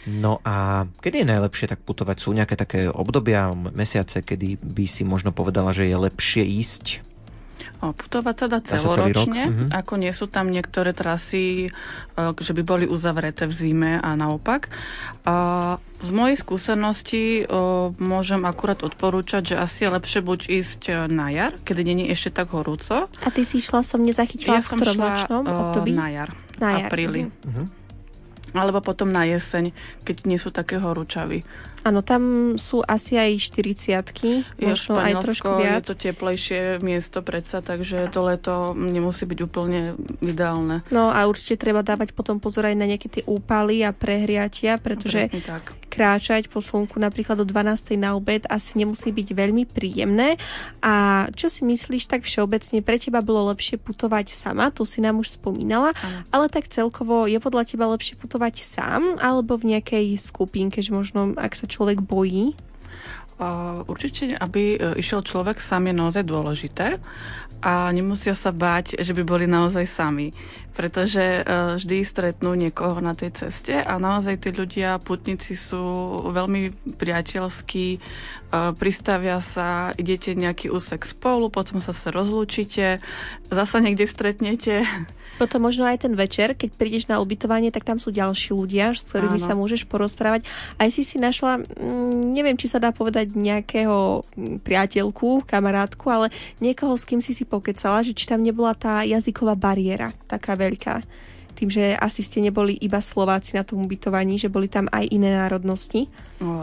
[0.03, 2.17] No a kedy je najlepšie tak putovať?
[2.19, 7.12] Sú nejaké také obdobia, mesiace, kedy by si možno povedala, že je lepšie ísť?
[7.83, 9.67] Putovať sa dá celoročne, uh-huh.
[9.75, 11.67] ako nie sú tam niektoré trasy,
[12.15, 14.71] že by boli uzavreté v zime a naopak.
[16.03, 17.43] Z mojej skúsenosti
[17.99, 22.15] môžem akurát odporúčať, že asi je lepšie buď ísť e, na jar, kedy nie je
[22.19, 23.07] ešte tak horúco.
[23.07, 25.95] A ty si išla, som nezachytila ja v ktorom ročnom období?
[25.95, 26.91] Na jar, na jar.
[26.91, 27.31] apríli.
[27.31, 27.67] Uh-huh.
[28.51, 29.71] Alebo potom na jeseň,
[30.03, 31.47] keď nie sú také horúčavy.
[31.83, 35.83] Áno, tam sú asi aj 40 možno aj trošku viac.
[35.83, 40.79] je to teplejšie miesto predsa, takže to leto nemusí byť úplne ideálne.
[40.95, 45.27] No a určite treba dávať potom pozor aj na nejaké tie úpaly a prehriatia, pretože.
[45.93, 47.93] Kráčať po slnku napríklad do 12.
[48.01, 50.41] na obed asi nemusí byť veľmi príjemné.
[50.81, 55.21] A čo si myslíš tak všeobecne, pre teba bolo lepšie putovať sama, to si nám
[55.21, 56.25] už spomínala, ano.
[56.33, 61.37] ale tak celkovo je podľa teba lepšie putovať sám alebo v nejakej skupinke, že možno
[61.37, 62.57] ak sa človek bojí?
[63.89, 67.01] Určite, aby e, išiel človek sám je naozaj dôležité
[67.63, 70.35] a nemusia sa báť, že by boli naozaj sami,
[70.73, 71.41] pretože e,
[71.77, 75.81] vždy stretnú niekoho na tej ceste a naozaj tí ľudia, putníci sú
[76.33, 77.99] veľmi priateľskí, e,
[78.75, 82.99] pristavia sa, idete nejaký úsek spolu, potom sa sa rozlúčite,
[83.53, 84.85] zasa niekde stretnete
[85.37, 89.09] potom možno aj ten večer, keď prídeš na ubytovanie, tak tam sú ďalší ľudia, s
[89.09, 89.45] ktorými Áno.
[89.45, 90.45] sa môžeš porozprávať.
[90.77, 96.29] Aj si si našla, mm, neviem, či sa dá povedať nejakého mm, priateľku, kamarátku, ale
[96.61, 100.95] niekoho, s kým si si pokecala, že či tam nebola tá jazyková bariéra taká veľká.
[101.53, 105.37] Tým, že asi ste neboli iba Slováci na tom ubytovaní, že boli tam aj iné
[105.37, 106.09] národnosti?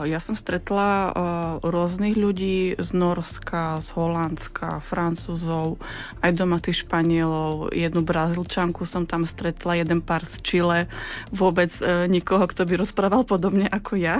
[0.04, 1.14] Ja som stretla
[1.62, 5.78] rôznych ľudí z Norska, z Holandska, Francúzov,
[6.20, 10.90] aj doma tých Španielov, jednu Brazílčanku som tam stretla, jeden pár z Chile,
[11.30, 14.18] vôbec e, nikoho, kto by rozprával podobne ako ja,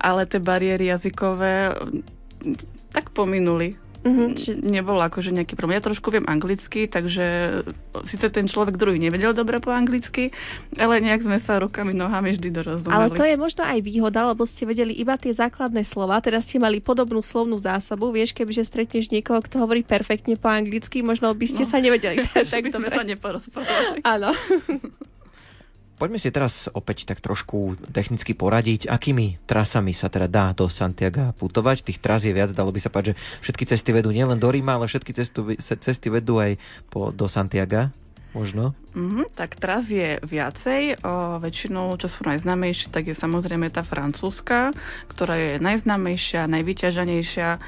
[0.00, 1.76] ale tie bariéry jazykové
[2.90, 4.28] tak pominuli Mm-hmm.
[4.38, 5.82] Či nebol akože nejaký problém.
[5.82, 7.60] Ja trošku viem anglicky, takže
[8.06, 10.30] síce ten človek druhý nevedel dobre po anglicky,
[10.78, 12.94] ale nejak sme sa rukami, nohami vždy dorozumeli.
[12.94, 16.62] Ale to je možno aj výhoda, lebo ste vedeli iba tie základné slova, teda ste
[16.62, 18.14] mali podobnú slovnú zásobu.
[18.14, 21.70] Vieš, kebyže stretneš niekoho, kto hovorí perfektne po anglicky, možno by ste no.
[21.74, 22.22] sa nevedeli.
[22.54, 24.06] tak by sme sa neporozprávali.
[24.06, 24.30] Áno.
[25.98, 31.34] Poďme si teraz opäť tak trošku technicky poradiť, akými trasami sa teda dá do Santiago
[31.34, 31.82] putovať.
[31.82, 34.78] Tých tras je viac, dalo by sa povedať, že všetky cesty vedú nielen do Ríma,
[34.78, 36.54] ale všetky cestu, cesty vedú aj
[36.86, 37.90] po, do Santiago
[38.30, 38.78] možno?
[38.94, 41.02] Mm-hmm, tak tras je viacej.
[41.02, 44.70] O, väčšinou, čo sú najznámejšie, tak je samozrejme tá francúzska,
[45.10, 47.48] ktorá je najznámejšia, najvyťažanejšia.
[47.56, 47.60] E,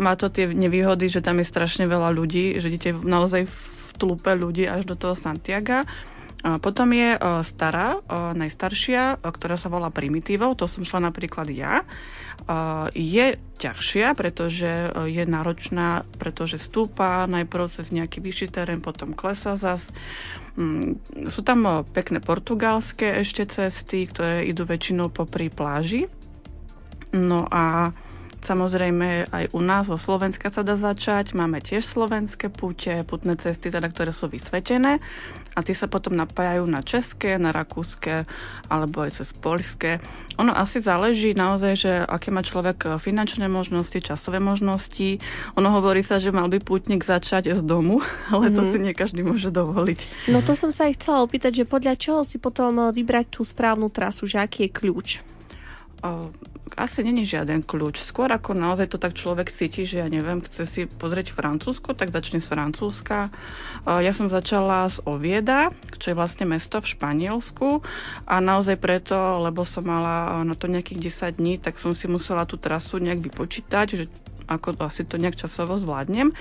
[0.00, 3.58] má to tie nevýhody, že tam je strašne veľa ľudí, že idete naozaj v
[4.00, 5.86] tlupe ľudí až do toho Santiago.
[6.40, 8.00] Potom je stará,
[8.32, 11.84] najstaršia, ktorá sa volá primitívou, to som šla napríklad ja.
[12.96, 19.92] Je ťažšia, pretože je náročná, pretože stúpa najprv cez nejaký vyšší terén, potom klesa zas.
[20.56, 20.96] Mm,
[21.28, 26.08] sú tam pekné portugalské ešte cesty, ktoré idú väčšinou popri pláži.
[27.12, 27.92] No a
[28.40, 31.36] Samozrejme aj u nás zo Slovenska sa dá začať.
[31.36, 34.98] Máme tiež slovenské púte, putné cesty, teda, ktoré sú vysvetené
[35.54, 38.24] a tie sa potom napájajú na české, na rakúske
[38.70, 39.98] alebo aj cez poľské.
[40.38, 45.18] Ono asi záleží naozaj, že aké má človek finančné možnosti, časové možnosti.
[45.58, 47.98] Ono hovorí sa, že mal by pútnik začať z domu,
[48.32, 48.56] ale mm-hmm.
[48.56, 48.70] to mhm.
[48.70, 50.30] si nie každý môže dovoliť.
[50.30, 53.90] No to som sa aj chcela opýtať, že podľa čoho si potom vybrať tú správnu
[53.90, 55.08] trasu, že aký je kľúč?
[56.76, 58.02] Asi není žiaden kľúč.
[58.02, 62.14] Skôr ako naozaj to tak človek cíti, že ja neviem, chce si pozrieť Francúzsko, tak
[62.14, 63.32] začne z Francúzska.
[63.86, 67.82] Ja som začala z Ovieda, čo je vlastne mesto v Španielsku
[68.28, 72.46] a naozaj preto, lebo som mala na to nejakých 10 dní, tak som si musela
[72.46, 74.04] tú trasu nejak vypočítať, že
[74.50, 76.34] ako asi to nejak časovo zvládnem,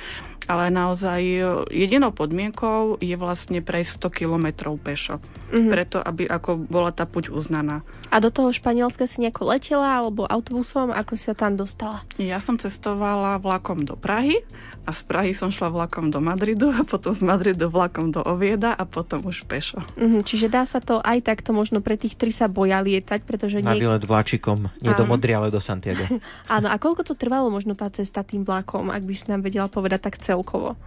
[0.49, 1.21] ale naozaj
[1.69, 5.21] jedinou podmienkou je vlastne prejsť 100 kilometrov pešo.
[5.53, 5.69] Mm-hmm.
[5.69, 7.85] Preto, aby ako bola tá puť uznaná.
[8.09, 12.01] A do toho Španielska si nejako letela alebo autobusom, ako si sa tam dostala?
[12.17, 14.41] Ja som cestovala vlakom do Prahy
[14.85, 18.73] a z Prahy som šla vlakom do Madridu a potom z Madridu vlakom do Ovieda
[18.73, 19.77] a potom už pešo.
[20.01, 23.61] Mm-hmm, čiže dá sa to aj takto možno pre tých, ktorí sa boja lietať, pretože...
[23.61, 23.85] Na nie...
[23.85, 24.97] výlet vláčikom, nie Áno.
[24.97, 26.01] do Modry, ale do Santiago.
[26.55, 29.67] Áno, a koľko to trvalo možno tá cesta tým vlakom, ak by si nám vedela
[29.67, 30.79] povedať tak celkovo?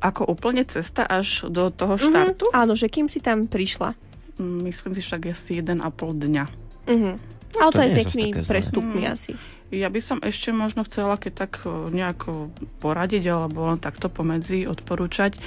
[0.00, 2.44] Ako úplne cesta až do toho mhm, štartu?
[2.48, 3.92] Mm-hmm, áno, že kým si tam prišla?
[4.40, 5.76] Mm, myslím si však asi 1,5
[6.16, 6.44] dňa.
[6.88, 7.14] Mm-hmm.
[7.58, 9.12] Ale to, to je s nejakými prestupmi mm.
[9.12, 9.32] asi.
[9.70, 12.50] Ja by som ešte možno chcela, keď tak e, nejako
[12.82, 15.38] poradiť alebo len takto pomedzi odporúčať.
[15.38, 15.40] E,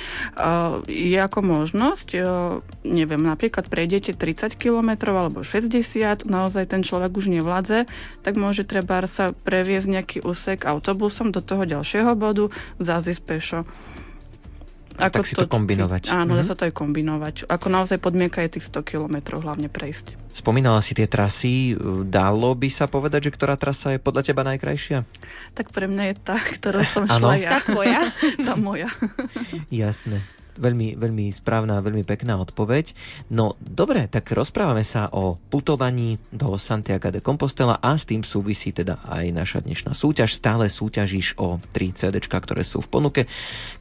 [0.88, 2.20] je ako možnosť, e,
[2.88, 7.84] neviem, napríklad prejdete 30 km alebo 60, naozaj ten človek už nevládze,
[8.24, 12.48] tak môže treba sa previesť nejaký úsek autobusom do toho ďalšieho bodu,
[12.80, 13.60] zazísť pešo.
[14.98, 16.14] Ako tak si to, to kombinovať.
[16.14, 16.38] Áno, mm-hmm.
[16.38, 16.50] dá mhm.
[16.50, 17.36] sa to aj kombinovať.
[17.50, 20.20] Ako naozaj podmienka je tých 100 kilometrov hlavne prejsť.
[20.34, 21.78] Spomínala si tie trasy.
[22.10, 25.06] Dalo by sa povedať, že ktorá trasa je podľa teba najkrajšia?
[25.54, 27.50] Tak pre mňa je tá, ktorou som šla ja.
[27.58, 28.02] Tá tvoja?
[28.48, 28.90] tá moja.
[29.70, 30.22] Jasné.
[30.54, 32.94] Veľmi, veľmi správna, veľmi pekná odpoveď.
[33.34, 38.70] No dobre, tak rozprávame sa o putovaní do Santiago de Compostela a s tým súvisí
[38.74, 40.38] teda aj naša dnešná súťaž.
[40.38, 43.22] Stále súťažíš o 3 CD, ktoré sú v ponuke.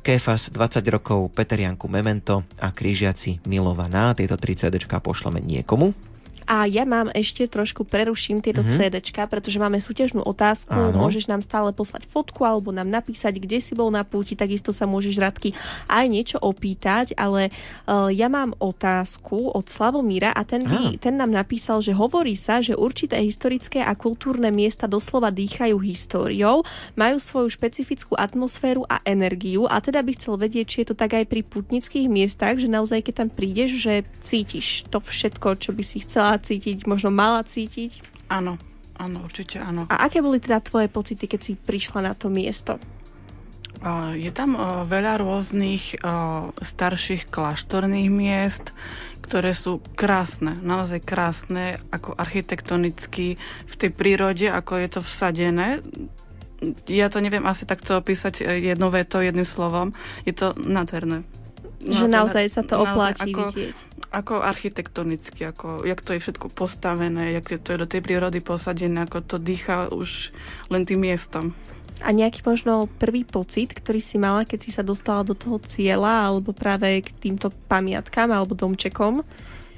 [0.00, 4.12] Kefas 20 rokov, Peterianku Memento a Krížiaci Milovaná.
[4.16, 6.12] Tieto 3 CD pošleme niekomu,
[6.46, 8.92] a ja mám ešte trošku preruším tieto mm-hmm.
[8.92, 10.74] CDčka, pretože máme súťažnú otázku.
[10.74, 10.98] Áno.
[10.98, 14.35] Môžeš nám stále poslať fotku alebo nám napísať, kde si bol na púti.
[14.35, 15.55] Takisto sa môžeš Radky
[15.87, 21.31] aj niečo opýtať, ale uh, ja mám otázku od Slavomíra a ten, by, ten nám
[21.31, 26.66] napísal, že hovorí sa, že určité historické a kultúrne miesta doslova dýchajú históriou,
[26.98, 31.14] majú svoju špecifickú atmosféru a energiu a teda by chcel vedieť, či je to tak
[31.14, 35.83] aj pri putnických miestach, že naozaj keď tam prídeš, že cítiš to všetko, čo by
[35.85, 38.05] si chcela cítiť, možno mala cítiť?
[38.33, 38.57] Áno,
[38.97, 39.90] áno, určite áno.
[39.92, 42.81] A aké boli teda tvoje pocity, keď si prišla na to miesto?
[44.14, 44.55] Je tam
[44.87, 45.99] veľa rôznych
[46.62, 48.71] starších kláštorných miest,
[49.27, 55.83] ktoré sú krásne, naozaj krásne, ako architektonicky v tej prírode, ako je to vsadené.
[56.87, 59.90] Ja to neviem asi takto opísať jednou vetou, jedným slovom.
[60.23, 61.27] Je to nádherné.
[61.83, 63.75] Že naozaj sa to oplatí ako, vidieť.
[64.12, 69.09] Ako architektonicky, ako, jak to je všetko postavené, jak to je do tej prírody posadené,
[69.09, 70.37] ako to dýcha už
[70.68, 71.57] len tým miestom.
[72.05, 76.29] A nejaký možno prvý pocit, ktorý si mala, keď si sa dostala do toho cieľa,
[76.29, 79.25] alebo práve k týmto pamiatkám alebo domčekom?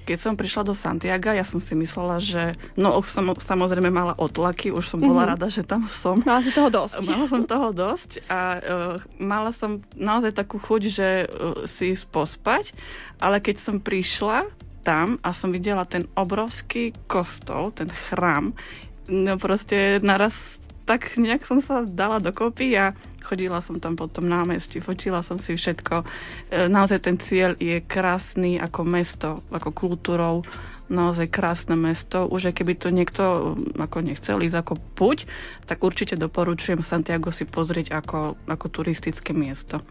[0.05, 4.69] Keď som prišla do Santiago, ja som si myslela, že no som samozrejme mala otlaky,
[4.69, 5.33] už som bola mm-hmm.
[5.35, 6.21] rada, že tam som.
[6.23, 7.05] Mala si toho dosť.
[7.11, 12.05] Mala som toho dosť a uh, mala som naozaj takú chuť, že uh, si ísť
[12.13, 12.77] pospať,
[13.17, 14.45] ale keď som prišla
[14.85, 18.53] tam a som videla ten obrovský kostol, ten chrám,
[19.09, 22.93] no proste naraz tak nejak som sa dala dokopy a
[23.35, 26.07] chodila som tam po tom námestí, fotila som si všetko.
[26.55, 30.47] E, naozaj ten cieľ je krásny ako mesto, ako kultúrou,
[30.87, 32.31] naozaj krásne mesto.
[32.31, 35.27] Už aj keby to niekto ako nechcel ísť ako puť,
[35.67, 39.83] tak určite doporučujem Santiago si pozrieť ako, ako turistické miesto.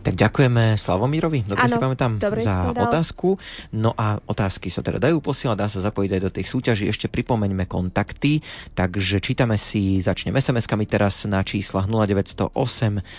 [0.00, 3.36] Tak ďakujeme Slavomírovi, dobre ano, si pamätám, dobre za otázku.
[3.76, 6.88] No a otázky sa teda dajú posielať, dá sa zapojiť aj do tých súťaží.
[6.88, 8.40] Ešte pripomeňme kontakty,
[8.72, 12.48] takže čítame si, začneme SMS-kami teraz na číslach 0908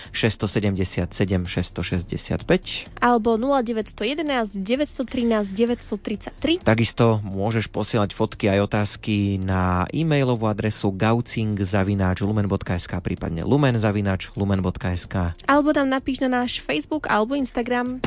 [0.09, 2.49] 677 665
[2.97, 6.65] alebo 0911 913 933.
[6.65, 15.15] Takisto môžeš posielať fotky aj otázky na e-mailovú adresu gaucing.lumen.sk prípadne lumen.lumen.sk
[15.45, 17.99] alebo tam napíš na náš Facebook alebo Instagram.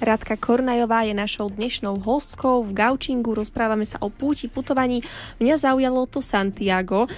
[0.00, 3.36] Radka Kornajová je našou dnešnou hostkou v Gaučingu.
[3.36, 5.04] Rozprávame sa o púti, putovaní.
[5.44, 7.04] Mňa zaujalo to Santiago.
[7.04, 7.08] E,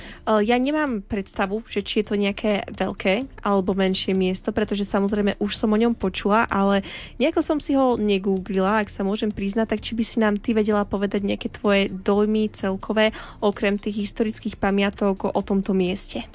[0.46, 5.53] ja nemám predstavu, že či je to nejaké veľké alebo menšie miesto, pretože samozrejme už
[5.55, 6.83] som o ňom počula, ale
[7.22, 10.59] nejako som si ho negooglila, ak sa môžem priznať, tak či by si nám ty
[10.59, 16.27] vedela povedať nejaké tvoje dojmy celkové, okrem tých historických pamiatok o tomto mieste.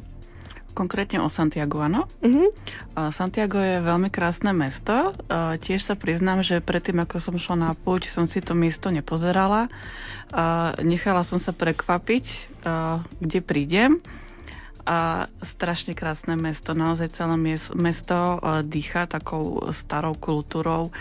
[0.74, 2.10] Konkrétne o Santiago, áno.
[2.26, 2.50] Uh-huh.
[3.14, 5.14] Santiago je veľmi krásne mesto.
[5.62, 9.70] Tiež sa priznám, že predtým, ako som šla na púť, som si to miesto nepozerala.
[10.82, 12.26] Nechala som sa prekvapiť,
[13.22, 14.02] kde prídem.
[14.84, 17.40] A strašne krásne mesto, naozaj celé
[17.72, 20.92] mesto dýcha takou starou kultúrou.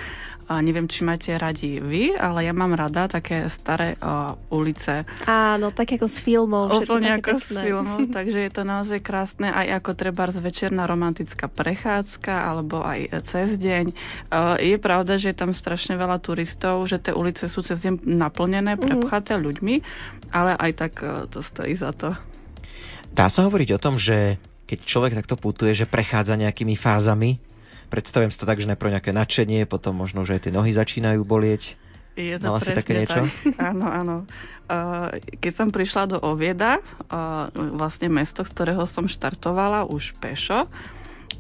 [0.51, 5.07] Neviem, či máte radi vy, ale ja mám rada také staré uh, ulice.
[5.25, 6.73] Áno, tak ako z filmov.
[6.83, 7.61] Úplne ako pekné.
[7.61, 13.23] z filmov, takže je to naozaj krásne aj ako treba večerná romantická prechádzka alebo aj
[13.29, 13.95] cez deň.
[14.33, 18.03] Uh, je pravda, že je tam strašne veľa turistov, že tie ulice sú cez deň
[18.03, 18.81] naplnené, mhm.
[18.81, 19.47] prepchaté mm-hmm.
[19.47, 19.75] ľuďmi,
[20.35, 22.17] ale aj tak uh, to stojí za to.
[23.13, 27.52] Dá sa hovoriť o tom, že keď človek takto putuje, že prechádza nejakými fázami
[27.93, 31.21] predstavujem si to tak, že najprv nejaké nadšenie, potom možno, že aj tie nohy začínajú
[31.29, 31.77] bolieť.
[32.17, 33.21] Je to Mala presne si také niečo?
[33.25, 33.61] Tak.
[33.73, 34.17] Áno, áno.
[35.41, 36.81] Keď som prišla do Ovieda,
[37.53, 40.69] vlastne mesto, z ktorého som štartovala už pešo,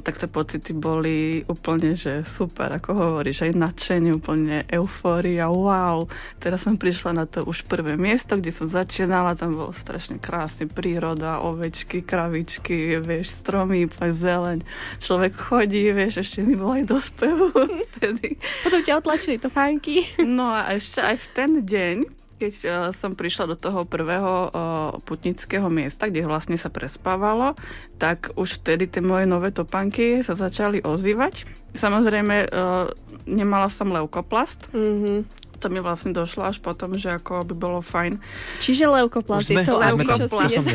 [0.00, 6.08] tak tie pocity boli úplne, že super, ako hovoríš, aj nadšenie, úplne eufória, wow.
[6.40, 10.64] Teraz som prišla na to už prvé miesto, kde som začínala, tam bolo strašne krásne
[10.64, 14.64] príroda, ovečky, kravičky, vieš, stromy, zeleň.
[15.02, 17.52] Človek chodí, vieš, ešte mi bolo aj do spevu
[17.98, 18.40] vtedy.
[18.64, 20.06] Potom ťa otlačili to fánky.
[20.22, 24.98] No a ešte aj v ten deň, keď uh, som prišla do toho prvého uh,
[25.06, 27.54] putnického miesta, kde vlastne sa prespávalo,
[28.02, 31.46] tak už vtedy tie moje nové topanky sa začali ozývať.
[31.78, 32.90] Samozrejme, uh,
[33.30, 38.18] nemala som leukoplast, mm-hmm to mi vlastne došlo až potom, že ako by bolo fajn.
[38.58, 40.58] Čiže leukoplast, je to leukoplast.
[40.58, 40.74] To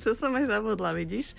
[0.08, 1.36] to som aj zabudla, vidíš.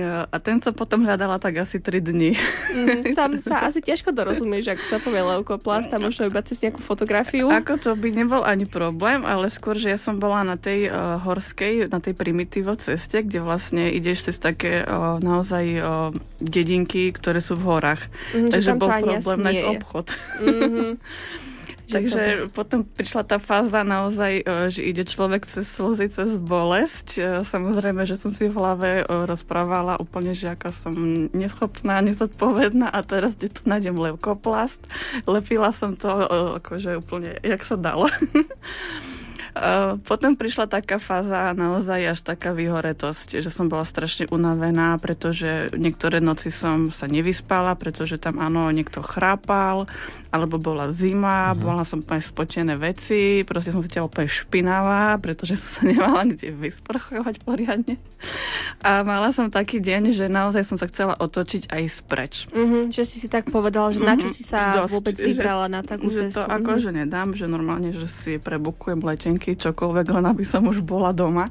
[0.00, 2.32] A ten som potom hľadala tak asi 3 dní.
[2.72, 6.80] Mm, tam sa asi ťažko dorozumieš, ak sa povie leukoplast a možno iba cez nejakú
[6.80, 7.52] fotografiu.
[7.52, 11.20] Ako to by nebol ani problém, ale skôr, že ja som bola na tej uh,
[11.20, 16.08] horskej, na tej primitívo ceste, kde vlastne ideš cez také uh, naozaj uh,
[16.40, 18.08] dedinky, ktoré sú v horách.
[18.32, 20.06] Mm, Takže bol problém nájsť obchod.
[20.40, 20.92] Mm-hmm.
[21.92, 22.56] Takže to...
[22.56, 27.08] potom prišla tá fáza naozaj, e, že ide človek cez slzy, cez bolesť.
[27.16, 30.96] E, samozrejme, že som si v hlave e, rozprávala úplne, že aká som
[31.36, 34.88] neschopná, nezodpovedná a teraz kde tu nájdem leukoplast.
[35.28, 36.08] Lepila som to
[36.58, 38.08] akože úplne, jak sa dalo.
[40.08, 46.24] Potom prišla taká fáza naozaj až taká vyhoretosť, že som bola strašne unavená, pretože niektoré
[46.24, 49.84] noci som sa nevyspala, pretože tam áno, niekto chrápal,
[50.32, 51.60] alebo bola zima, uh-huh.
[51.60, 56.48] bola som úplne spotené veci, proste som cítila úplne špinavá, pretože som sa nemala kde
[56.56, 58.00] vysprchovať poriadne.
[58.80, 62.34] A mala som taký deň, že naozaj som sa chcela otočiť aj spreč.
[62.48, 64.08] Uh-huh, že si si tak povedal, že uh-huh.
[64.08, 66.40] na čo si sa Dosť, vôbec vybrala že, na takú že cestu.
[66.40, 66.56] to uh-huh.
[66.56, 71.10] akože nedám, že normálne, že si prebukujem letenky myšlienky, čokoľvek, len aby som už bola
[71.10, 71.50] doma.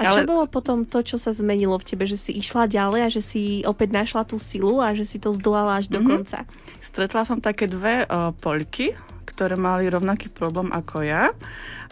[0.00, 0.28] A čo Ale...
[0.28, 3.60] bolo potom to, čo sa zmenilo v tebe, že si išla ďalej a že si
[3.68, 6.24] opäť našla tú silu a že si to zdolala až do mm-hmm.
[6.24, 6.48] konca?
[6.80, 8.96] Stretla som také dve uh, poľky,
[9.28, 11.36] ktoré mali rovnaký problém ako ja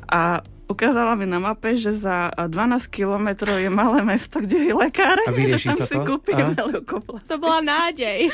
[0.09, 0.41] a
[0.73, 5.21] ukázala mi na mape, že za 12 kilometrov je malé mesto, kde je lekár,
[5.53, 6.05] že tam si to?
[6.09, 6.57] kúpim
[7.29, 8.33] To bola nádej.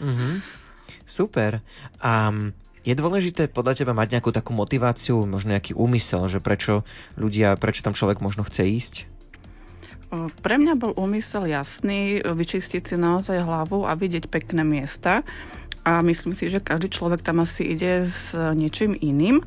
[0.00, 0.34] mm-hmm.
[1.20, 1.60] Super.
[2.00, 6.82] Um, je dôležité podľa teba mať nejakú takú motiváciu, možno nejaký úmysel, že prečo
[7.14, 8.94] ľudia, prečo tam človek možno chce ísť?
[10.12, 15.24] Pre mňa bol úmysel jasný, vyčistiť si naozaj hlavu a vidieť pekné miesta.
[15.82, 19.42] A myslím si, že každý človek tam asi ide s niečím iným,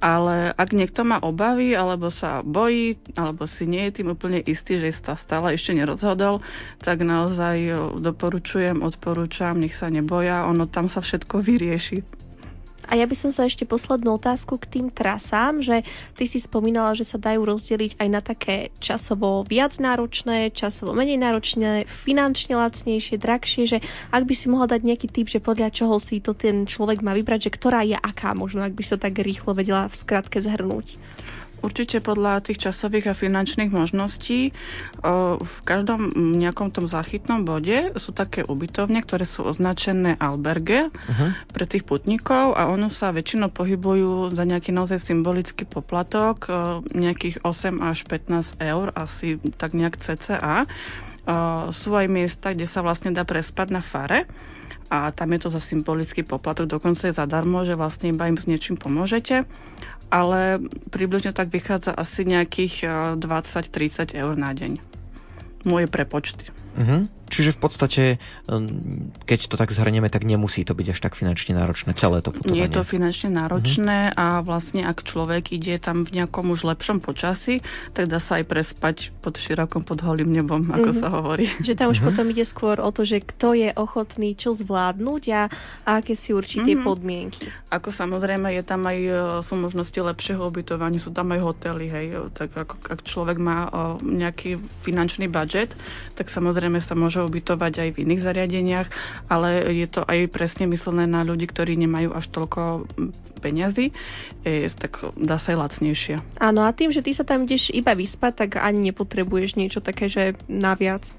[0.00, 4.80] ale ak niekto má obavy, alebo sa bojí, alebo si nie je tým úplne istý,
[4.80, 6.40] že sa stále ešte nerozhodol,
[6.80, 12.23] tak naozaj doporučujem, odporúčam, nech sa neboja, ono tam sa všetko vyrieši
[12.88, 15.82] a ja by som sa ešte poslednú otázku k tým trasám, že
[16.14, 21.20] ty si spomínala, že sa dajú rozdeliť aj na také časovo viac náročné, časovo menej
[21.20, 23.78] náročné, finančne lacnejšie, drahšie, že
[24.12, 27.16] ak by si mohla dať nejaký typ, že podľa čoho si to ten človek má
[27.16, 31.00] vybrať, že ktorá je aká, možno ak by sa tak rýchlo vedela v skratke zhrnúť.
[31.64, 34.52] Určite podľa tých časových a finančných možností
[35.40, 41.32] v každom nejakom tom záchytnom bode sú také ubytovne, ktoré sú označené alberge uh-huh.
[41.56, 46.52] pre tých putníkov a ono sa väčšinou pohybujú za nejaký naozaj symbolický poplatok,
[46.92, 50.68] nejakých 8 až 15 eur, asi tak nejak cca.
[51.72, 54.28] Sú aj miesta, kde sa vlastne dá prespať na fare
[54.92, 58.44] a tam je to za symbolický poplatok, dokonca je zadarmo, že vlastne iba im s
[58.44, 59.48] niečím pomôžete
[60.14, 60.62] ale
[60.94, 62.86] približne tak vychádza asi nejakých
[63.18, 64.78] 20-30 eh, eur na deň.
[65.66, 66.54] Moje prepočty.
[66.74, 67.06] Uh-huh.
[67.24, 68.02] Čiže v podstate,
[69.26, 72.62] keď to tak zhrnieme, tak nemusí to byť až tak finančne náročné celé to putovanie.
[72.62, 74.20] Nie je to finančne náročné uh-huh.
[74.38, 77.64] a vlastne ak človek ide tam v nejakom už lepšom počasí,
[77.96, 81.00] tak dá sa aj prespať pod širokom, pod holým nebom, ako uh-huh.
[81.00, 81.48] sa hovorí.
[81.64, 82.12] Že tam už uh-huh.
[82.12, 85.42] potom ide skôr o to, že kto je ochotný čo zvládnuť a,
[85.88, 86.86] a aké si určité uh-huh.
[86.86, 87.50] podmienky.
[87.72, 92.06] Ako samozrejme je tam aj, e, sú možnosti lepšieho ubytovania, sú tam aj hotely, hej,
[92.36, 95.74] tak ako, ak človek má o, nejaký finančný budget,
[96.14, 98.88] tak samozrejme sa môže ubytovať aj v iných zariadeniach,
[99.28, 102.86] ale je to aj presne myslené na ľudí, ktorí nemajú až toľko
[103.44, 103.92] peňazí,
[104.46, 106.16] je, tak dá sa aj lacnejšie.
[106.40, 110.08] Áno, a tým, že ty sa tam ideš iba vyspať, tak ani nepotrebuješ niečo také,
[110.08, 111.12] že naviac.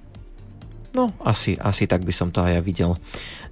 [0.95, 2.95] No, asi, asi tak by som to aj ja videl.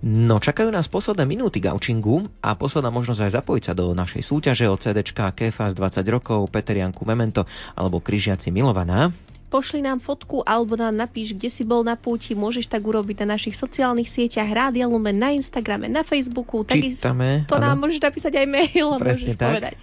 [0.04, 4.66] No, čakajú nás posledné minúty gaučingu a posledná možnosť aj zapojiť sa do našej súťaže
[4.72, 7.44] o CDčka Kefas 20 rokov, Peterianku Memento
[7.76, 9.12] alebo Kryžiaci Milovaná
[9.54, 12.34] pošli nám fotku alebo nám napíš, kde si bol na púti.
[12.34, 16.66] Môžeš tak urobiť na našich sociálnych sieťach Rádia Lumen na Instagrame, na Facebooku.
[16.66, 17.46] Čítame.
[17.46, 18.98] To nám môžeš napísať aj mail.
[18.98, 19.54] Presne tak.
[19.54, 19.76] Povedať.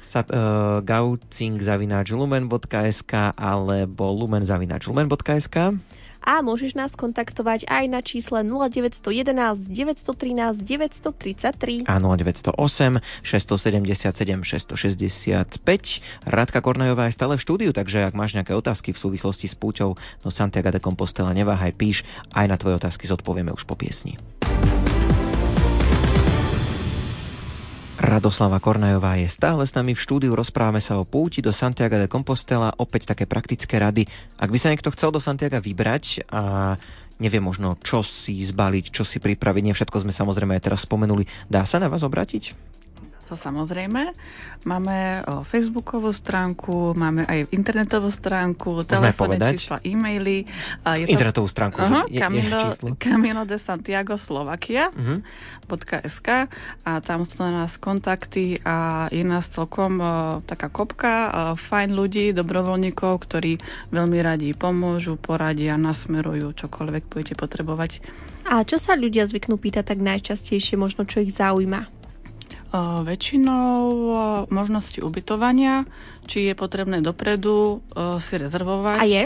[0.00, 1.60] Sa, uh, gaucing
[2.08, 5.56] lumen.sk alebo lumen.sk
[6.24, 16.28] a môžeš nás kontaktovať aj na čísle 0911 913 933 a 0908 677 665.
[16.28, 19.94] Radka Kornajová je stále v štúdiu, takže ak máš nejaké otázky v súvislosti s púťou
[20.24, 24.16] do Santiago de Compostela, neváhaj, píš, aj na tvoje otázky zodpovieme už po piesni.
[27.98, 32.06] Radoslava Kornajová je stále s nami v štúdiu, rozprávame sa o púti do Santiago de
[32.06, 34.06] Compostela, opäť také praktické rady.
[34.38, 36.78] Ak by sa niekto chcel do Santiago vybrať a
[37.18, 41.26] nevie možno, čo si zbaliť, čo si pripraviť, nie všetko sme samozrejme aj teraz spomenuli,
[41.50, 42.77] dá sa na vás obrátiť?
[43.28, 44.16] To samozrejme.
[44.64, 50.48] Máme facebookovú stránku, máme aj internetovú stránku, telefónne čísla, e-maily.
[50.80, 51.12] A je to...
[51.12, 55.20] Internetovú stránku, uh-huh, je, Camino, je Camino de Santiago Slovakia uh-huh.
[56.08, 56.48] .sk
[56.88, 61.92] a tam sú na nás kontakty a je nás celkom uh, taká kopka uh, fajn
[61.92, 63.60] ľudí, dobrovoľníkov, ktorí
[63.92, 68.00] veľmi radi pomôžu, poradia, nasmerujú, čokoľvek budete potrebovať.
[68.48, 71.97] A čo sa ľudia zvyknú pýtať tak najčastejšie, možno čo ich zaujíma?
[72.72, 73.76] Väčšinou
[74.52, 75.88] možnosti ubytovania,
[76.28, 77.84] či je potrebné dopredu
[78.20, 78.98] si rezervovať.
[79.00, 79.24] A je?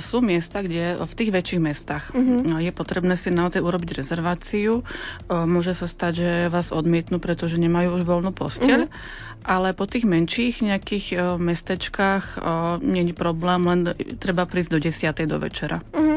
[0.00, 2.60] Sú miesta, kde v tých väčších mestách uh-huh.
[2.60, 4.84] je potrebné si naozaj urobiť rezerváciu.
[5.28, 8.88] Môže sa stať, že vás odmietnú, pretože nemajú už voľnú posteľ.
[8.88, 9.42] Uh-huh.
[9.42, 12.40] Ale po tých menších nejakých mestečkách
[12.84, 13.80] je problém, len
[14.20, 15.28] treba prísť do 10.
[15.28, 15.80] do večera.
[15.92, 16.11] Uh-huh.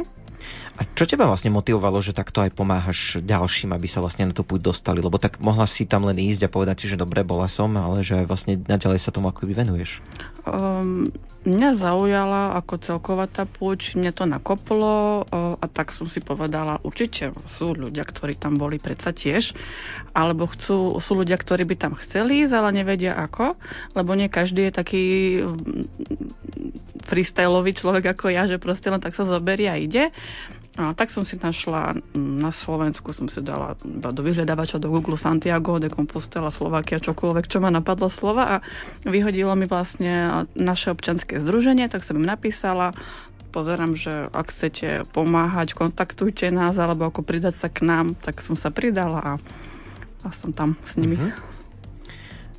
[0.75, 4.43] A čo teba vlastne motivovalo, že takto aj pomáhaš ďalším, aby sa vlastne na tú
[4.43, 4.99] púť dostali?
[4.99, 8.03] Lebo tak mohla si tam len ísť a povedať si, že dobre, bola som, ale
[8.03, 10.03] že vlastne naďalej sa tomu akoby venuješ.
[10.43, 11.15] Um,
[11.47, 16.83] mňa zaujala ako celková tá púť, mňa to nakoplo uh, a tak som si povedala,
[16.83, 19.55] určite sú ľudia, ktorí tam boli predsa tiež,
[20.11, 23.55] alebo chcú, sú ľudia, ktorí by tam chceli ísť, ale nevedia ako,
[23.95, 25.03] lebo nie každý je taký
[27.05, 30.09] freestyleový človek ako ja, že proste len tak sa zoberie a ide.
[30.75, 35.79] A tak som si našla na Slovensku, som si dala do vyhľadávača do Google Santiago
[35.79, 38.55] de Compostela, Slovakia, čokoľvek, čo ma napadlo slova a
[39.07, 42.91] vyhodilo mi vlastne naše občanské združenie, tak som im napísala,
[43.55, 48.59] pozerám, že ak chcete pomáhať, kontaktujte nás, alebo ako pridať sa k nám, tak som
[48.59, 49.33] sa pridala a,
[50.27, 51.15] a som tam s nimi.
[51.15, 51.54] Uh-huh.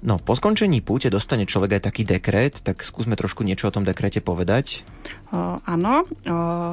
[0.05, 3.81] No, po skončení púte dostane človek aj taký dekret, tak skúsme trošku niečo o tom
[3.81, 4.85] dekrete povedať.
[5.33, 6.09] O, áno, o,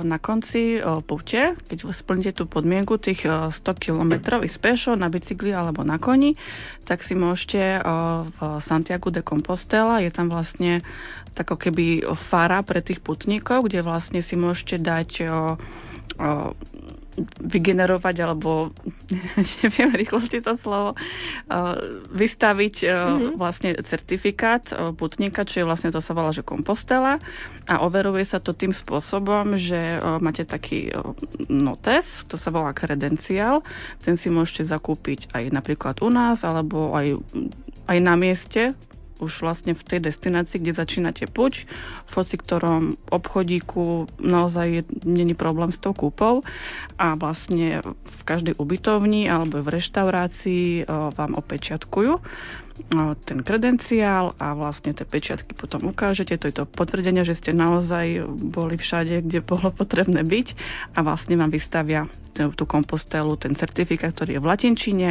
[0.03, 5.07] na konci o, púte, keď splníte tú podmienku tých o, 100 km ísť pešo, na
[5.07, 6.35] bicykli alebo na koni,
[6.83, 10.83] tak si môžete o, v Santiago de Compostela, je tam vlastne
[11.31, 15.39] tako keby fara pre tých putníkov, kde vlastne si môžete dať o, o,
[17.39, 18.73] vygenerovať, alebo
[19.63, 20.97] neviem rýchlosti to slovo,
[22.13, 23.37] vystaviť mm-hmm.
[23.37, 27.21] vlastne certifikát putníka, čo je vlastne to sa volá, že kompostela.
[27.69, 30.91] A overuje sa to tým spôsobom, že máte taký
[31.47, 33.63] notes, to sa volá kredenciál,
[34.03, 37.21] ten si môžete zakúpiť aj napríklad u nás, alebo aj,
[37.87, 38.75] aj na mieste,
[39.23, 41.65] už vlastne v tej destinácii, kde začínate puť,
[42.05, 46.43] v ktorom obchodíku naozaj není problém s tou kúpou
[46.99, 52.19] a vlastne v každej ubytovni alebo v reštaurácii vám opečiatkujú
[53.23, 56.37] ten kredenciál a vlastne tie pečiatky potom ukážete.
[56.41, 60.47] To je to potvrdenie, že ste naozaj boli všade, kde bolo potrebné byť
[60.97, 65.09] a vlastne vám vystavia tú kompostelu, ten certifikát, ktorý je v latinčine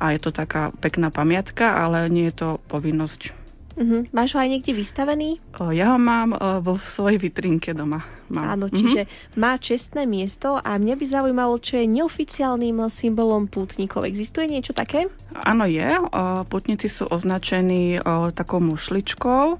[0.00, 3.43] a je to taká pekná pamiatka, ale nie je to povinnosť
[3.74, 4.06] Uh-huh.
[4.14, 5.42] Máš ho aj niekde vystavený?
[5.58, 8.06] O, ja ho mám o, vo svojej vitrinke doma.
[8.30, 8.46] Mám.
[8.54, 9.38] Áno, čiže uh-huh.
[9.38, 14.06] má čestné miesto a mňa by zaujímalo, čo je neoficiálnym symbolom pútnikov.
[14.06, 15.10] Existuje niečo také?
[15.34, 15.84] Áno, je.
[15.84, 19.58] O, pútnici sú označení o, takou mušličkou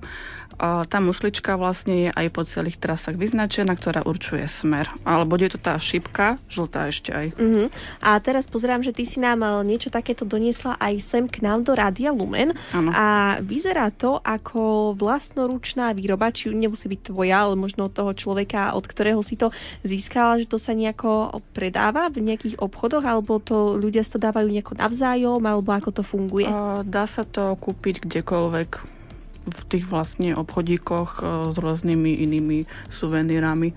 [0.61, 4.89] tá mušlička vlastne je aj po celých trasách vyznačená, ktorá určuje smer.
[5.03, 7.27] Alebo je to tá šipka, žltá ešte aj.
[7.37, 7.67] Uh-huh.
[8.01, 11.75] A teraz pozerám, že ty si nám niečo takéto doniesla aj sem k nám do
[11.75, 12.55] Rádia Lumen.
[12.73, 12.91] Ano.
[12.95, 18.87] A vyzerá to ako vlastnoručná výroba, či nemusí byť tvoja, ale možno toho človeka, od
[18.87, 19.53] ktorého si to
[19.85, 24.49] získala, že to sa nejako predáva v nejakých obchodoch, alebo to ľudia si to dávajú
[24.49, 26.49] nejako navzájom, alebo ako to funguje?
[26.87, 29.04] Dá sa to kúpiť kdekoľvek
[29.45, 31.23] v tých vlastne obchodíkoch e,
[31.53, 33.77] s rôznymi inými suvenírami.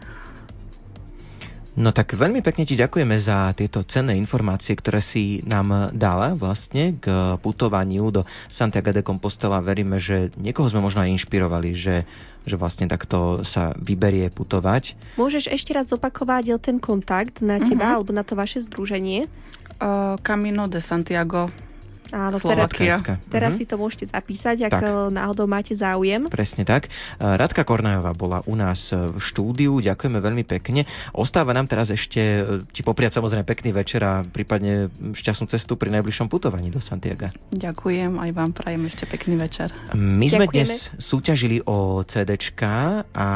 [1.77, 6.97] No tak veľmi pekne ti ďakujeme za tieto cenné informácie, ktoré si nám dala vlastne
[6.97, 9.61] k putovaniu do Santiago de Compostela.
[9.61, 12.09] Veríme, že niekoho sme možno aj inšpirovali, že,
[12.49, 14.97] že vlastne takto sa vyberie putovať.
[15.21, 18.01] Môžeš ešte raz zopakovať ten kontakt na teba uh-huh.
[18.01, 19.29] alebo na to vaše združenie?
[19.77, 21.53] Uh, Camino de Santiago
[22.11, 22.71] Áno, teraz,
[23.27, 23.59] teraz uh-huh.
[23.59, 24.83] si to môžete zapísať, ak tak.
[25.11, 26.27] Náhodou máte záujem.
[26.31, 26.87] Presne tak.
[26.87, 30.87] Eh, Radka Kornajová bola u nás v štúdiu, ďakujeme veľmi pekne.
[31.11, 36.27] Ostáva nám teraz ešte ti popriať samozrejme pekný večer a prípadne šťastnú cestu pri najbližšom
[36.31, 37.29] putovaní do Santiago.
[37.51, 39.73] Ďakujem, aj vám prajem ešte pekný večer.
[39.93, 40.53] My sme Ďakujeme.
[40.53, 43.27] dnes súťažili o CDčka a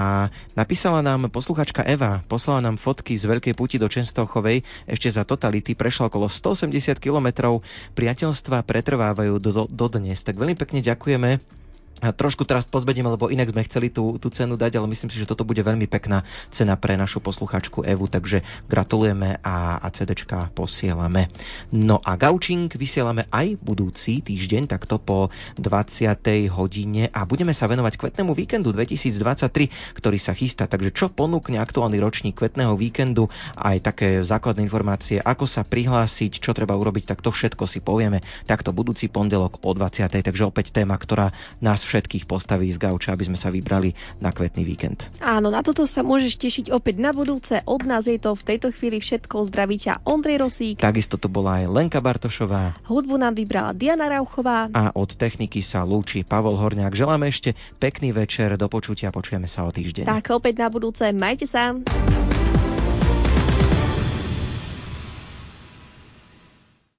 [0.54, 5.74] napísala nám posluchačka Eva, poslala nám fotky z Veľkej puti do Čenstochovej, ešte za totality
[5.74, 7.66] prešla okolo 180 kilometrov
[7.98, 10.22] priateľstva pretrvávajú do, do dnes.
[10.24, 11.61] Tak veľmi pekne ďakujeme
[12.10, 15.30] trošku teraz pozbedieme, lebo inak sme chceli tú, tú cenu dať, ale myslím si, že
[15.30, 21.30] toto bude veľmi pekná cena pre našu posluchačku Evu, takže gratulujeme a, a CDčka posielame.
[21.70, 25.30] No a Gaučing vysielame aj budúci týždeň, takto po
[25.62, 26.18] 20.
[26.50, 30.66] hodine a budeme sa venovať kvetnému víkendu 2023, ktorý sa chystá.
[30.66, 33.30] Takže čo ponúkne aktuálny ročník kvetného víkendu,
[33.60, 38.24] aj také základné informácie, ako sa prihlásiť, čo treba urobiť, tak to všetko si povieme
[38.50, 40.10] takto budúci pondelok o 20.
[40.10, 43.92] Takže opäť téma, ktorá nás všetkých postaví z gauča, aby sme sa vybrali
[44.24, 45.12] na kvetný víkend.
[45.20, 47.60] Áno, na toto sa môžeš tešiť opäť na budúce.
[47.68, 49.44] Od nás je to v tejto chvíli všetko.
[49.52, 50.80] Zdraví ťa Ondrej Rosík.
[50.80, 52.80] Takisto to bola aj Lenka Bartošová.
[52.88, 54.72] Hudbu nám vybrala Diana Rauchová.
[54.72, 56.96] A od techniky sa lúči Pavol Horňák.
[56.96, 60.08] Želáme ešte pekný večer, do počutia, počujeme sa o týždeň.
[60.08, 61.76] Tak opäť na budúce, majte sa.